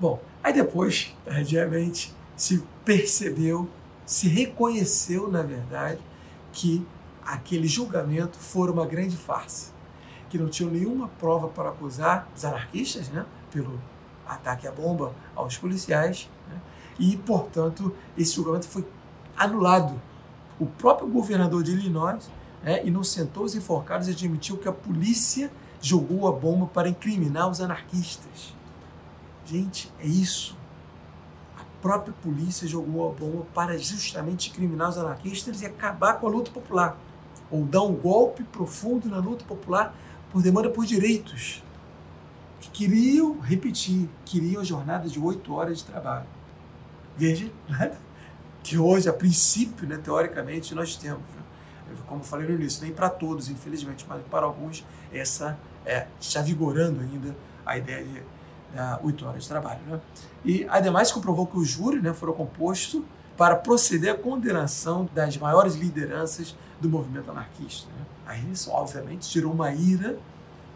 Bom, 0.00 0.20
aí 0.42 0.52
depois, 0.52 1.14
tardiamente, 1.24 2.14
se 2.34 2.64
percebeu, 2.84 3.68
se 4.06 4.28
reconheceu, 4.28 5.30
na 5.30 5.42
verdade, 5.42 6.00
que 6.52 6.84
aquele 7.24 7.66
julgamento 7.66 8.38
foi 8.38 8.70
uma 8.70 8.86
grande 8.86 9.16
farsa, 9.16 9.72
que 10.28 10.38
não 10.38 10.48
tinham 10.48 10.70
nenhuma 10.70 11.08
prova 11.08 11.48
para 11.48 11.70
acusar 11.70 12.28
os 12.34 12.44
anarquistas, 12.44 13.08
né, 13.08 13.24
pelo 13.50 13.80
ataque 14.26 14.66
à 14.66 14.72
bomba 14.72 15.12
aos 15.34 15.56
policiais, 15.56 16.28
né, 16.48 16.60
e, 16.98 17.16
portanto, 17.16 17.94
esse 18.16 18.34
julgamento 18.34 18.68
foi 18.68 18.86
anulado. 19.36 20.00
O 20.58 20.66
próprio 20.66 21.08
governador 21.08 21.62
de 21.62 21.72
Illinois 21.72 22.30
né, 22.62 22.84
inocentou 22.86 23.44
os 23.44 23.54
enforcados 23.54 24.08
e 24.08 24.12
admitiu 24.12 24.56
que 24.56 24.68
a 24.68 24.72
polícia 24.72 25.50
jogou 25.80 26.28
a 26.28 26.32
bomba 26.32 26.66
para 26.66 26.88
incriminar 26.88 27.50
os 27.50 27.60
anarquistas. 27.60 28.54
Gente, 29.44 29.92
é 29.98 30.06
isso. 30.06 30.56
A 31.58 31.64
própria 31.82 32.14
polícia 32.22 32.68
jogou 32.68 33.10
a 33.10 33.12
bomba 33.12 33.44
para 33.52 33.76
justamente 33.76 34.50
incriminar 34.50 34.90
os 34.90 34.98
anarquistas 34.98 35.60
e 35.62 35.66
acabar 35.66 36.20
com 36.20 36.28
a 36.28 36.30
luta 36.30 36.50
popular. 36.50 36.96
Ou 37.52 37.64
dar 37.64 37.82
um 37.82 37.94
golpe 37.94 38.42
profundo 38.44 39.08
na 39.08 39.18
luta 39.18 39.44
popular 39.44 39.94
por 40.32 40.42
demanda 40.42 40.70
por 40.70 40.84
direitos. 40.84 41.62
Que 42.60 42.70
queriam, 42.70 43.38
repetir, 43.38 44.08
queriam 44.24 44.60
a 44.60 44.64
jornada 44.64 45.08
de 45.08 45.20
oito 45.20 45.52
horas 45.54 45.78
de 45.78 45.84
trabalho. 45.84 46.26
Veja, 47.16 47.50
né? 47.68 47.92
que 48.62 48.78
hoje, 48.78 49.08
a 49.08 49.12
princípio, 49.12 49.86
né, 49.86 49.98
teoricamente, 50.02 50.74
nós 50.74 50.96
temos. 50.96 51.20
Né? 51.20 51.96
Como 52.06 52.24
falei 52.24 52.48
no 52.48 52.54
início, 52.54 52.82
nem 52.82 52.92
para 52.92 53.10
todos, 53.10 53.48
infelizmente, 53.48 54.06
mas 54.08 54.22
para 54.30 54.46
alguns, 54.46 54.84
essa 55.12 55.58
é, 55.84 56.06
está 56.18 56.40
vigorando 56.40 57.00
ainda 57.00 57.36
a 57.66 57.76
ideia 57.76 58.04
de 58.04 58.22
oito 59.02 59.26
horas 59.26 59.42
de 59.42 59.48
trabalho. 59.48 59.80
Né? 59.86 60.00
E, 60.44 60.66
ademais, 60.68 61.12
comprovou 61.12 61.46
que 61.46 61.58
o 61.58 61.64
júri 61.64 62.00
né, 62.00 62.14
foram 62.14 62.32
composto 62.32 63.04
para 63.36 63.56
proceder 63.56 64.12
à 64.12 64.16
condenação 64.16 65.08
das 65.14 65.36
maiores 65.36 65.74
lideranças 65.74 66.54
do 66.80 66.88
movimento 66.88 67.30
anarquista. 67.30 67.88
Né? 67.88 68.04
Aí 68.26 68.52
isso, 68.52 68.70
obviamente, 68.70 69.28
tirou 69.28 69.52
uma 69.52 69.72
ira 69.72 70.18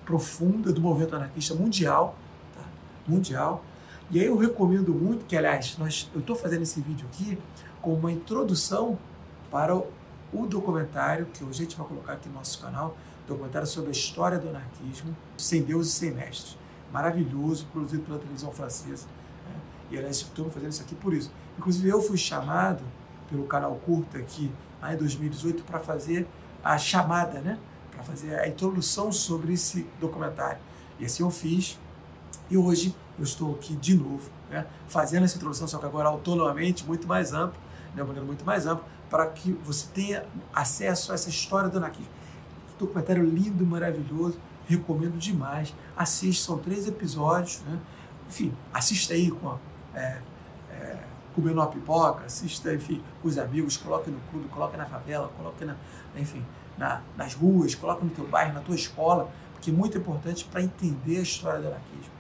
profunda 0.04 0.72
do 0.72 0.80
movimento 0.80 1.16
anarquista 1.16 1.54
mundial, 1.54 2.16
tá? 2.54 2.62
mundial. 3.06 3.64
E 4.10 4.20
aí 4.20 4.26
eu 4.26 4.36
recomendo 4.36 4.92
muito 4.92 5.25
que, 5.25 5.36
aliás, 5.36 5.76
nós, 5.78 6.10
eu 6.14 6.20
estou 6.20 6.36
fazendo 6.36 6.62
esse 6.62 6.80
vídeo 6.80 7.06
aqui 7.12 7.38
como 7.82 7.96
uma 7.96 8.12
introdução 8.12 8.98
para 9.50 9.75
o, 9.75 9.86
o 10.32 10.46
documentário 10.46 11.26
que 11.26 11.44
hoje 11.44 11.60
a 11.60 11.64
gente 11.64 11.76
vai 11.76 11.86
colocar 11.86 12.12
aqui 12.14 12.28
no 12.28 12.36
nosso 12.36 12.60
canal, 12.60 12.96
documentário 13.26 13.66
sobre 13.66 13.88
a 13.88 13.92
história 13.92 14.38
do 14.38 14.48
anarquismo, 14.48 15.16
sem 15.36 15.62
Deus 15.62 15.88
e 15.88 15.90
sem 15.90 16.10
mestres 16.12 16.56
maravilhoso, 16.92 17.66
produzido 17.72 18.04
pela 18.04 18.18
televisão 18.18 18.50
francesa. 18.50 19.06
Né? 19.46 19.60
E 19.90 19.98
aliás, 19.98 20.16
estamos 20.16 20.52
fazendo 20.52 20.70
isso 20.70 20.82
aqui 20.82 20.94
por 20.94 21.12
isso. 21.12 21.30
Inclusive, 21.58 21.88
eu 21.88 22.00
fui 22.00 22.16
chamado 22.16 22.84
pelo 23.30 23.44
canal 23.44 23.75
Curta 23.84 24.18
aqui, 24.18 24.50
lá 24.80 24.94
em 24.94 24.96
2018, 24.96 25.64
para 25.64 25.80
fazer 25.80 26.26
a 26.62 26.78
chamada, 26.78 27.40
né? 27.40 27.58
para 27.90 28.02
fazer 28.02 28.38
a 28.38 28.46
introdução 28.46 29.10
sobre 29.10 29.54
esse 29.54 29.86
documentário. 30.00 30.58
E 30.98 31.04
assim 31.04 31.22
eu 31.22 31.30
fiz. 31.30 31.78
E 32.50 32.56
hoje 32.56 32.94
eu 33.18 33.25
estou 33.25 33.54
aqui 33.54 33.75
de 33.75 33.96
novo, 33.96 34.30
né? 34.50 34.66
fazendo 34.86 35.25
essa 35.25 35.36
introdução, 35.36 35.66
só 35.66 35.78
que 35.78 35.86
agora 35.86 36.08
autonomamente, 36.08 36.84
muito 36.84 37.06
mais 37.06 37.32
ampla, 37.32 37.58
de 37.94 38.00
uma 38.00 38.06
maneira 38.06 38.26
muito 38.26 38.44
mais 38.44 38.66
ampla, 38.66 38.84
para 39.08 39.26
que 39.26 39.52
você 39.64 39.86
tenha 39.92 40.25
acesso 40.54 41.12
a 41.12 41.14
essa 41.14 41.28
história 41.28 41.68
do 41.68 41.78
anarquismo. 41.78 42.10
Documentário 42.78 43.25
lindo, 43.25 43.64
maravilhoso 43.64 44.38
recomendo 44.68 45.16
demais. 45.18 45.75
Assiste, 45.96 46.42
são 46.42 46.58
três 46.58 46.86
episódios, 46.86 47.60
né? 47.62 47.78
Enfim, 48.28 48.52
assista 48.72 49.14
aí 49.14 49.30
com 49.30 49.56
é, 49.94 49.98
é, 49.98 50.22
comendo 51.36 51.60
uma 51.60 51.66
pipoca, 51.66 52.24
assista, 52.24 52.74
enfim, 52.74 53.02
com 53.20 53.28
os 53.28 53.36
amigos, 53.36 53.76
coloque 53.76 54.10
no 54.10 54.18
clube, 54.30 54.48
coloque 54.48 54.74
na 54.74 54.86
favela, 54.86 55.30
coloque 55.36 55.66
na, 55.66 55.76
enfim, 56.16 56.42
na, 56.78 57.02
nas 57.14 57.34
ruas, 57.34 57.74
coloque 57.74 58.02
no 58.02 58.10
teu 58.10 58.26
bairro, 58.26 58.54
na 58.54 58.60
tua 58.60 58.74
escola, 58.74 59.30
porque 59.52 59.70
é 59.70 59.72
muito 59.72 59.98
importante 59.98 60.46
para 60.46 60.62
entender 60.62 61.18
a 61.18 61.22
história 61.22 61.60
do 61.60 61.68
anarquismo. 61.68 62.16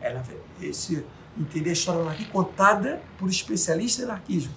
É, 0.00 0.18
esse, 0.62 1.04
entender 1.38 1.68
a 1.68 1.72
história 1.74 2.00
do 2.00 2.06
anarquismo 2.06 2.32
contada 2.32 3.02
por 3.18 3.28
especialistas 3.28 4.02
em 4.02 4.08
anarquismo. 4.08 4.54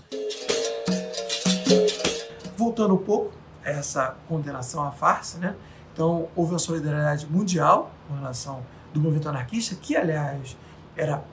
Voltando 2.55 2.93
um 2.93 3.03
pouco 3.03 3.33
a 3.65 3.69
essa 3.69 4.15
condenação 4.29 4.81
à 4.81 4.91
farsa, 4.91 5.37
né? 5.39 5.55
Então, 5.91 6.29
houve 6.35 6.53
uma 6.53 6.59
solidariedade 6.59 7.27
mundial 7.27 7.91
com 8.07 8.15
relação 8.15 8.65
do 8.93 9.01
movimento 9.01 9.27
anarquista, 9.27 9.75
que, 9.75 9.95
aliás, 9.95 10.57
era 10.95 11.23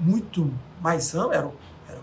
muito 0.00 0.52
mais 0.80 1.14
amplo, 1.14 1.32
era 1.32 1.50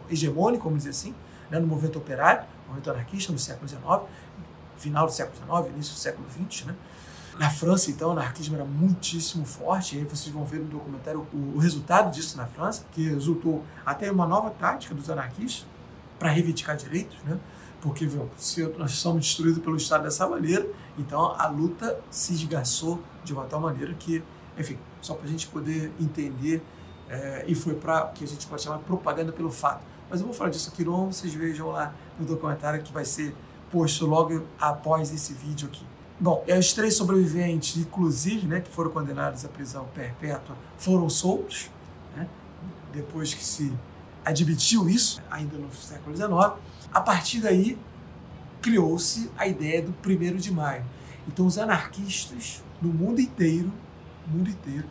hegemônico, 0.09 0.63
vamos 0.63 0.79
dizer 0.83 0.91
assim, 0.91 1.15
né, 1.49 1.59
no 1.59 1.67
movimento 1.67 1.97
operário, 1.97 2.41
no 2.41 2.67
movimento 2.67 2.91
anarquista 2.91 3.31
no 3.31 3.39
século 3.39 3.67
XIX, 3.67 3.83
final 4.77 5.05
do 5.05 5.11
século 5.11 5.35
XIX, 5.35 5.73
início 5.75 5.93
do 5.93 5.99
século 5.99 6.27
XX. 6.29 6.65
Né? 6.65 6.75
Na 7.37 7.49
França, 7.49 7.91
então, 7.91 8.09
o 8.09 8.11
anarquismo 8.11 8.55
era 8.55 8.65
muitíssimo 8.65 9.45
forte, 9.45 9.95
e 9.95 9.99
aí 9.99 10.05
vocês 10.05 10.33
vão 10.33 10.45
ver 10.45 10.59
no 10.59 10.65
documentário 10.65 11.27
o, 11.33 11.55
o 11.55 11.57
resultado 11.57 12.13
disso 12.13 12.37
na 12.37 12.45
França, 12.45 12.85
que 12.91 13.09
resultou 13.09 13.63
até 13.85 14.09
uma 14.11 14.25
nova 14.25 14.49
tática 14.51 14.95
dos 14.95 15.09
anarquistas 15.09 15.65
para 16.17 16.29
reivindicar 16.29 16.77
direitos, 16.77 17.17
né? 17.23 17.37
porque 17.81 18.07
viu, 18.07 18.29
se 18.35 18.65
nós 18.79 18.93
somos 18.93 19.25
destruídos 19.25 19.61
pelo 19.61 19.77
Estado 19.77 20.05
dessa 20.05 20.27
maneira, 20.27 20.65
então 20.97 21.35
a 21.37 21.47
luta 21.47 21.99
se 22.09 22.33
esgaçou 22.33 22.99
de 23.23 23.31
uma 23.31 23.43
tal 23.45 23.59
maneira 23.59 23.93
que, 23.93 24.23
enfim, 24.57 24.79
só 25.01 25.13
para 25.13 25.25
a 25.25 25.29
gente 25.29 25.45
poder 25.47 25.91
entender, 25.99 26.63
é, 27.15 27.45
e 27.47 27.55
foi 27.55 27.75
para 27.75 28.05
o 28.05 28.13
que 28.13 28.23
a 28.23 28.27
gente 28.27 28.45
pode 28.45 28.61
chamar 28.61 28.79
propaganda 28.79 29.31
pelo 29.31 29.51
fato. 29.51 29.83
Mas 30.09 30.19
eu 30.19 30.25
vou 30.25 30.35
falar 30.35 30.49
disso 30.49 30.69
aqui 30.69 30.83
não, 30.83 31.11
vocês 31.11 31.33
vejam 31.33 31.69
lá 31.69 31.93
no 32.19 32.25
documentário 32.25 32.81
que 32.83 32.91
vai 32.91 33.05
ser 33.05 33.35
posto 33.71 34.05
logo 34.05 34.43
após 34.59 35.13
esse 35.13 35.33
vídeo 35.33 35.67
aqui. 35.67 35.85
Bom, 36.19 36.43
e 36.47 36.53
os 36.53 36.73
três 36.73 36.95
sobreviventes, 36.95 37.77
inclusive, 37.77 38.47
né, 38.47 38.61
que 38.61 38.69
foram 38.69 38.91
condenados 38.91 39.43
à 39.43 39.49
prisão 39.49 39.85
perpétua, 39.93 40.55
foram 40.77 41.09
soltos, 41.09 41.69
né, 42.15 42.27
depois 42.93 43.33
que 43.33 43.43
se 43.43 43.73
admitiu 44.23 44.87
isso, 44.89 45.21
ainda 45.29 45.57
no 45.57 45.71
século 45.73 46.15
XIX. 46.15 46.29
A 46.93 47.01
partir 47.01 47.41
daí, 47.41 47.77
criou-se 48.61 49.29
a 49.37 49.47
ideia 49.47 49.81
do 49.81 49.91
primeiro 49.93 50.37
de 50.37 50.51
maio. 50.51 50.85
Então, 51.27 51.45
os 51.45 51.57
anarquistas 51.57 52.63
no 52.81 52.89
mundo 52.89 53.19
inteiro, 53.19 53.71
mundo 54.27 54.49
inteiro, 54.49 54.87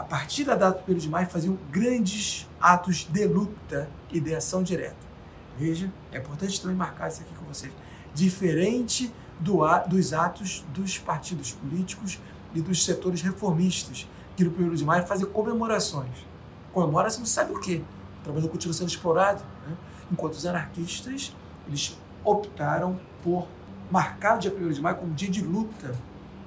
a, 0.00 0.04
partir 0.04 0.44
da 0.44 0.54
data 0.54 0.78
do 0.78 0.84
primeiro 0.84 1.00
de 1.00 1.08
maio, 1.08 1.28
faziam 1.28 1.58
grandes 1.70 2.48
atos 2.60 3.06
de 3.10 3.26
luta 3.26 3.88
e 4.10 4.20
de 4.20 4.34
ação 4.34 4.62
direta. 4.62 5.10
Veja, 5.58 5.92
é 6.12 6.18
importante 6.18 6.60
também 6.60 6.76
marcar 6.76 7.08
isso 7.08 7.20
aqui 7.22 7.34
com 7.34 7.44
vocês. 7.44 7.72
Diferente 8.14 9.12
do, 9.38 9.60
dos 9.86 10.12
atos 10.12 10.64
dos 10.72 10.98
partidos 10.98 11.52
políticos 11.52 12.18
e 12.54 12.60
dos 12.60 12.84
setores 12.84 13.22
reformistas, 13.22 14.08
que 14.36 14.44
no 14.44 14.50
primeiro 14.50 14.76
de 14.76 14.84
maio 14.84 15.06
fazem 15.06 15.26
comemorações. 15.26 16.26
Comemora, 16.72 17.10
você 17.10 17.18
não 17.18 17.26
sabe 17.26 17.52
o 17.52 17.60
quê? 17.60 17.82
O 18.20 18.24
trabalhador 18.24 18.50
continua 18.50 18.74
sendo 18.74 18.88
explorado. 18.88 19.42
Né? 19.66 19.76
enquanto 20.10 20.34
os 20.34 20.44
anarquistas 20.44 21.34
eles 21.66 21.96
optaram 22.24 22.98
por 23.22 23.46
marcar 23.90 24.36
o 24.36 24.38
dia 24.38 24.52
1 24.52 24.70
de 24.70 24.80
maio 24.80 24.96
como 24.96 25.14
dia 25.14 25.30
de 25.30 25.42
luta, 25.42 25.94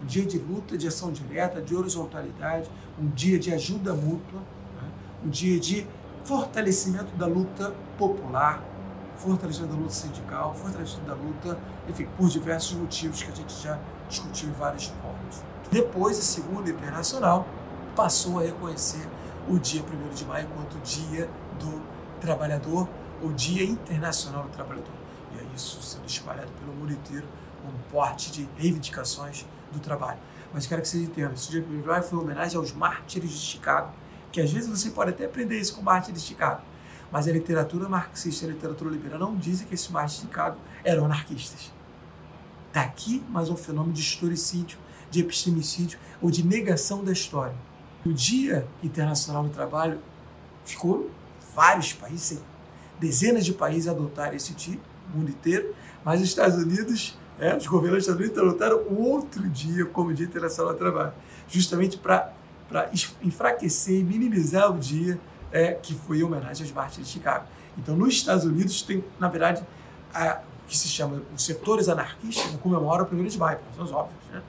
um 0.03 0.05
dia 0.05 0.25
de 0.25 0.37
luta, 0.37 0.77
de 0.77 0.87
ação 0.87 1.11
direta, 1.11 1.61
de 1.61 1.75
horizontalidade, 1.75 2.69
um 2.99 3.07
dia 3.09 3.39
de 3.39 3.53
ajuda 3.53 3.93
mútua, 3.93 4.39
né? 4.75 4.89
um 5.25 5.29
dia 5.29 5.59
de 5.59 5.87
fortalecimento 6.23 7.15
da 7.15 7.25
luta 7.25 7.73
popular, 7.97 8.61
fortalecimento 9.15 9.73
da 9.73 9.79
luta 9.79 9.93
sindical, 9.93 10.53
fortalecimento 10.53 11.07
da 11.07 11.15
luta, 11.15 11.57
enfim, 11.87 12.07
por 12.17 12.27
diversos 12.27 12.77
motivos 12.77 13.23
que 13.23 13.31
a 13.31 13.35
gente 13.35 13.53
já 13.61 13.79
discutiu 14.09 14.49
em 14.49 14.53
várias 14.53 14.85
formas. 14.85 15.43
Depois, 15.71 16.19
a 16.19 16.21
Segunda 16.21 16.69
Internacional 16.69 17.47
passou 17.95 18.39
a 18.39 18.43
reconhecer 18.43 19.07
o 19.49 19.57
dia 19.57 19.81
1 19.81 20.13
de 20.13 20.25
maio 20.25 20.47
enquanto 20.51 20.81
dia 20.83 21.29
do 21.59 21.81
trabalhador 22.19 22.87
o 23.21 23.31
Dia 23.31 23.63
Internacional 23.63 24.43
do 24.43 24.49
Trabalhador. 24.49 24.91
E 25.33 25.39
é 25.39 25.55
isso 25.55 25.81
sendo 25.81 26.05
espalhado 26.05 26.51
pelo 26.59 26.73
mundo 26.73 26.91
inteiro 26.91 27.25
como 27.61 27.77
parte 27.91 28.31
de 28.31 28.47
reivindicações 28.57 29.45
do 29.73 29.79
trabalho. 29.79 30.19
mas 30.53 30.67
quero 30.67 30.81
que 30.81 30.87
vocês 30.87 31.03
entendam. 31.03 31.33
Esse 31.33 31.49
dia 31.49 31.65
1 31.67 31.81
de 31.81 31.87
maio 31.87 32.03
foi 32.03 32.17
uma 32.17 32.23
homenagem 32.23 32.57
aos 32.57 32.71
mártires 32.71 33.31
de 33.31 33.37
Chicago, 33.37 33.91
que 34.31 34.39
às 34.39 34.51
vezes 34.51 34.69
você 34.69 34.91
pode 34.91 35.09
até 35.09 35.25
aprender 35.25 35.59
isso 35.59 35.75
com 35.75 35.81
mártires 35.81 36.21
de 36.21 36.27
Chicago, 36.27 36.61
mas 37.11 37.27
a 37.27 37.31
literatura 37.31 37.89
marxista 37.89 38.45
e 38.45 38.49
a 38.49 38.51
literatura 38.53 38.89
liberal 38.91 39.19
não 39.19 39.35
dizem 39.35 39.67
que 39.67 39.73
esses 39.73 39.89
mártires 39.89 40.21
de 40.21 40.27
Chicago 40.27 40.57
eram 40.83 41.05
anarquistas. 41.05 41.71
Daqui 42.71 43.23
mais 43.29 43.49
um 43.49 43.55
fenômeno 43.55 43.93
de 43.93 44.01
historicídio, 44.01 44.77
de 45.09 45.21
epistemicídio 45.21 45.99
ou 46.21 46.31
de 46.31 46.43
negação 46.45 47.03
da 47.03 47.11
história. 47.11 47.55
O 48.05 48.11
Dia 48.11 48.67
Internacional 48.81 49.43
do 49.43 49.49
Trabalho 49.49 49.99
ficou 50.65 51.09
vários 51.55 51.93
países, 51.93 52.41
dezenas 52.99 53.45
de 53.45 53.53
países 53.53 53.87
adotaram 53.87 54.35
esse 54.35 54.53
dia, 54.53 54.79
o 55.13 55.17
mundo 55.17 55.29
inteiro, 55.29 55.75
mas 56.03 56.21
os 56.21 56.27
Estados 56.27 56.57
Unidos, 56.57 57.17
é, 57.39 57.55
os 57.55 57.65
dos 57.65 57.83
Estados 57.83 58.19
Unidos 58.19 58.37
adotaram 58.37 58.83
outro 58.95 59.47
dia 59.49 59.85
como 59.85 60.13
Dia 60.13 60.25
Internacional 60.25 60.73
do 60.73 60.79
Trabalho, 60.79 61.13
justamente 61.47 61.97
para 61.97 62.31
enfraquecer 63.21 63.99
e 63.99 64.03
minimizar 64.03 64.71
o 64.71 64.77
dia 64.77 65.19
é, 65.51 65.73
que 65.73 65.93
foi 65.93 66.19
em 66.19 66.23
homenagem 66.23 66.65
aos 66.65 66.73
mártires 66.73 67.07
de 67.07 67.13
Chicago. 67.13 67.45
Então, 67.77 67.95
nos 67.95 68.13
Estados 68.13 68.45
Unidos, 68.45 68.81
tem, 68.81 69.03
na 69.19 69.27
verdade, 69.27 69.63
a, 70.13 70.41
o 70.65 70.67
que 70.67 70.77
se 70.77 70.87
chama 70.87 71.21
os 71.35 71.45
setores 71.45 71.89
anarquistas 71.89 72.55
comemoram 72.61 73.05
o 73.05 73.15
1 73.15 73.23
de 73.25 73.37
maio, 73.37 73.57
por 73.59 73.69
razões 73.69 73.91
óbvias. 73.91 74.19
Né? 74.31 74.41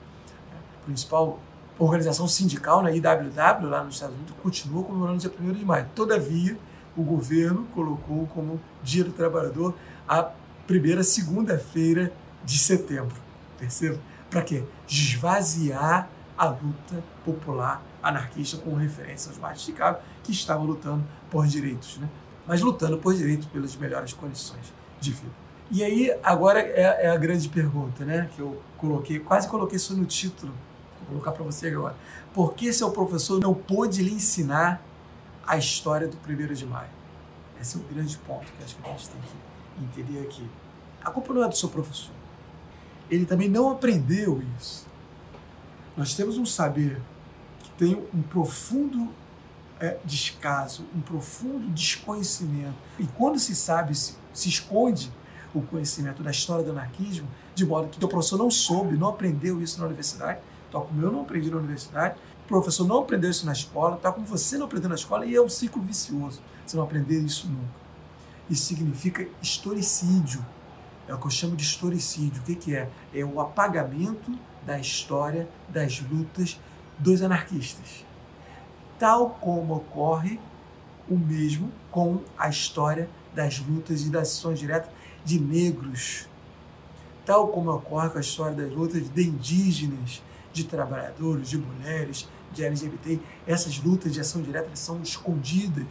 A 0.81 0.85
principal 0.85 1.39
organização 1.77 2.27
sindical, 2.27 2.81
na 2.81 2.91
IWW, 2.91 3.69
lá 3.69 3.83
nos 3.83 3.95
Estados 3.95 4.15
Unidos, 4.15 4.35
continua 4.41 4.83
comemorando 4.83 5.17
o 5.17 5.19
dia 5.19 5.31
1 5.39 5.53
de 5.53 5.65
maio. 5.65 5.87
Todavia, 5.93 6.57
o 6.95 7.03
governo 7.03 7.67
colocou 7.73 8.27
como 8.27 8.59
Dia 8.81 9.03
do 9.03 9.11
Trabalhador 9.11 9.73
a 10.07 10.29
primeira 10.65 11.03
segunda-feira 11.03 12.13
de 12.45 12.57
setembro. 12.57 13.15
Percebe? 13.57 13.99
Para 14.29 14.41
quê? 14.41 14.63
Esvaziar 14.87 16.09
a 16.37 16.45
luta 16.45 17.03
popular 17.23 17.81
anarquista 18.03 18.57
com 18.57 18.75
referência 18.75 19.29
aos 19.29 19.39
mais 19.39 19.59
de 19.59 19.65
Chicago, 19.65 19.99
que 20.23 20.31
estavam 20.31 20.65
lutando 20.65 21.03
por 21.31 21.47
direitos, 21.47 21.97
né? 21.97 22.07
mas 22.45 22.61
lutando 22.61 22.97
por 22.97 23.15
direitos 23.15 23.47
pelas 23.47 23.75
melhores 23.75 24.13
condições 24.13 24.71
de 24.99 25.11
vida. 25.11 25.45
E 25.71 25.83
aí, 25.83 26.15
agora 26.23 26.59
é, 26.59 27.05
é 27.05 27.09
a 27.09 27.17
grande 27.17 27.49
pergunta, 27.49 28.05
né? 28.05 28.29
Que 28.35 28.39
eu 28.39 28.61
coloquei, 28.77 29.19
quase 29.19 29.47
coloquei 29.47 29.77
isso 29.77 29.97
no 29.97 30.05
título, 30.05 30.53
vou 30.99 31.07
colocar 31.07 31.31
para 31.31 31.43
você 31.43 31.69
agora. 31.69 31.95
Por 32.33 32.53
que 32.53 32.71
seu 32.71 32.91
professor 32.91 33.39
não 33.39 33.53
pôde 33.53 34.03
lhe 34.03 34.13
ensinar 34.13 34.79
a 35.45 35.57
história 35.57 36.07
do 36.07 36.17
1 36.17 36.53
de 36.53 36.65
maio? 36.67 36.89
Esse 37.59 37.77
é 37.77 37.79
o 37.79 37.83
grande 37.83 38.15
ponto 38.17 38.45
que 38.51 38.63
acho 38.63 38.75
que 38.75 38.87
a 38.87 38.91
gente 38.91 39.09
tem 39.09 39.21
que 39.21 40.01
entender 40.01 40.21
aqui. 40.21 40.47
A 41.03 41.09
culpa 41.09 41.33
não 41.33 41.43
é 41.43 41.47
do 41.47 41.55
seu 41.55 41.69
professor. 41.69 42.13
Ele 43.09 43.25
também 43.25 43.49
não 43.49 43.69
aprendeu 43.69 44.41
isso. 44.57 44.85
Nós 45.95 46.13
temos 46.13 46.37
um 46.37 46.45
saber 46.45 47.01
que 47.59 47.69
tem 47.71 47.95
um 48.13 48.21
profundo 48.21 49.09
é, 49.79 49.97
descaso, 50.03 50.85
um 50.95 51.01
profundo 51.01 51.67
desconhecimento. 51.69 52.75
E 52.99 53.05
quando 53.05 53.39
se 53.39 53.55
sabe, 53.55 53.95
se, 53.95 54.15
se 54.33 54.49
esconde 54.49 55.11
o 55.53 55.61
conhecimento 55.61 56.21
da 56.21 56.31
história 56.31 56.63
do 56.63 56.71
anarquismo, 56.71 57.27
de 57.53 57.65
modo 57.65 57.87
que 57.87 58.03
o 58.03 58.07
professor 58.07 58.37
não 58.37 58.51
soube, 58.51 58.97
não 58.97 59.09
aprendeu 59.09 59.61
isso 59.61 59.79
na 59.79 59.85
universidade, 59.85 60.39
tal 60.71 60.85
como 60.85 61.01
eu 61.01 61.11
não 61.11 61.21
aprendi 61.21 61.49
na 61.49 61.57
universidade, 61.57 62.15
o 62.45 62.47
professor 62.47 62.85
não 62.85 62.99
aprendeu 62.99 63.29
isso 63.31 63.45
na 63.45 63.53
escola, 63.53 63.97
tal 63.97 64.13
como 64.13 64.25
você 64.25 64.57
não 64.57 64.65
aprendeu 64.65 64.89
na 64.89 64.95
escola, 64.95 65.25
e 65.25 65.35
é 65.35 65.41
um 65.41 65.49
ciclo 65.49 65.81
vicioso. 65.81 66.41
Você 66.65 66.75
não 66.75 66.83
aprender 66.83 67.19
isso 67.19 67.47
nunca. 67.47 67.85
Isso 68.49 68.65
significa 68.65 69.27
historicídio. 69.41 70.45
É 71.07 71.13
o 71.13 71.17
que 71.19 71.27
eu 71.27 71.31
chamo 71.31 71.55
de 71.55 71.63
historicídio. 71.63 72.41
O 72.41 72.45
que, 72.45 72.55
que 72.55 72.75
é? 72.75 72.89
É 73.13 73.23
o 73.23 73.39
apagamento 73.39 74.31
da 74.65 74.79
história 74.79 75.47
das 75.69 76.01
lutas 76.01 76.59
dos 76.97 77.21
anarquistas. 77.21 78.05
Tal 78.97 79.31
como 79.41 79.75
ocorre 79.75 80.39
o 81.07 81.17
mesmo 81.17 81.71
com 81.91 82.21
a 82.37 82.49
história 82.49 83.09
das 83.33 83.59
lutas 83.59 84.01
e 84.01 84.09
das 84.09 84.29
ações 84.29 84.59
diretas 84.59 84.89
de 85.23 85.39
negros. 85.39 86.27
Tal 87.25 87.49
como 87.49 87.71
ocorre 87.71 88.09
com 88.09 88.17
a 88.17 88.21
história 88.21 88.55
das 88.55 88.71
lutas 88.71 89.07
de 89.09 89.27
indígenas, 89.27 90.23
de 90.53 90.63
trabalhadores, 90.63 91.49
de 91.49 91.57
mulheres, 91.57 92.27
de 92.53 92.63
LGBT. 92.63 93.19
Essas 93.45 93.77
lutas 93.83 94.13
de 94.13 94.21
ação 94.21 94.41
direta 94.41 94.69
são 94.73 95.01
escondidas. 95.01 95.87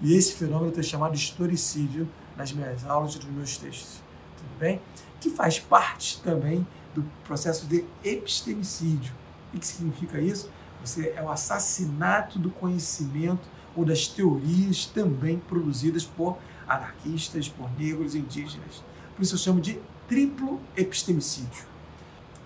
E 0.00 0.14
esse 0.14 0.34
fenômeno 0.34 0.70
tem 0.70 0.82
chamado 0.82 1.14
historicídio 1.14 2.08
nas 2.36 2.52
minhas 2.52 2.86
aulas 2.86 3.14
e 3.14 3.18
nos 3.18 3.26
meus 3.26 3.56
textos. 3.56 4.07
Tudo 4.38 4.58
bem? 4.58 4.80
Que 5.20 5.30
faz 5.30 5.58
parte 5.58 6.20
também 6.22 6.66
do 6.94 7.04
processo 7.24 7.66
de 7.66 7.84
epistemicídio. 8.02 9.12
O 9.52 9.58
que 9.58 9.66
significa 9.66 10.20
isso? 10.20 10.50
Você 10.80 11.12
é 11.16 11.22
o 11.22 11.30
assassinato 11.30 12.38
do 12.38 12.50
conhecimento 12.50 13.48
ou 13.74 13.84
das 13.84 14.06
teorias 14.06 14.86
também 14.86 15.38
produzidas 15.38 16.04
por 16.04 16.38
anarquistas, 16.66 17.48
por 17.48 17.70
negros 17.78 18.14
e 18.14 18.18
indígenas. 18.18 18.82
Por 19.14 19.22
isso 19.22 19.34
eu 19.34 19.38
chamo 19.38 19.60
de 19.60 19.80
triplo 20.06 20.60
epistemicídio. 20.76 21.66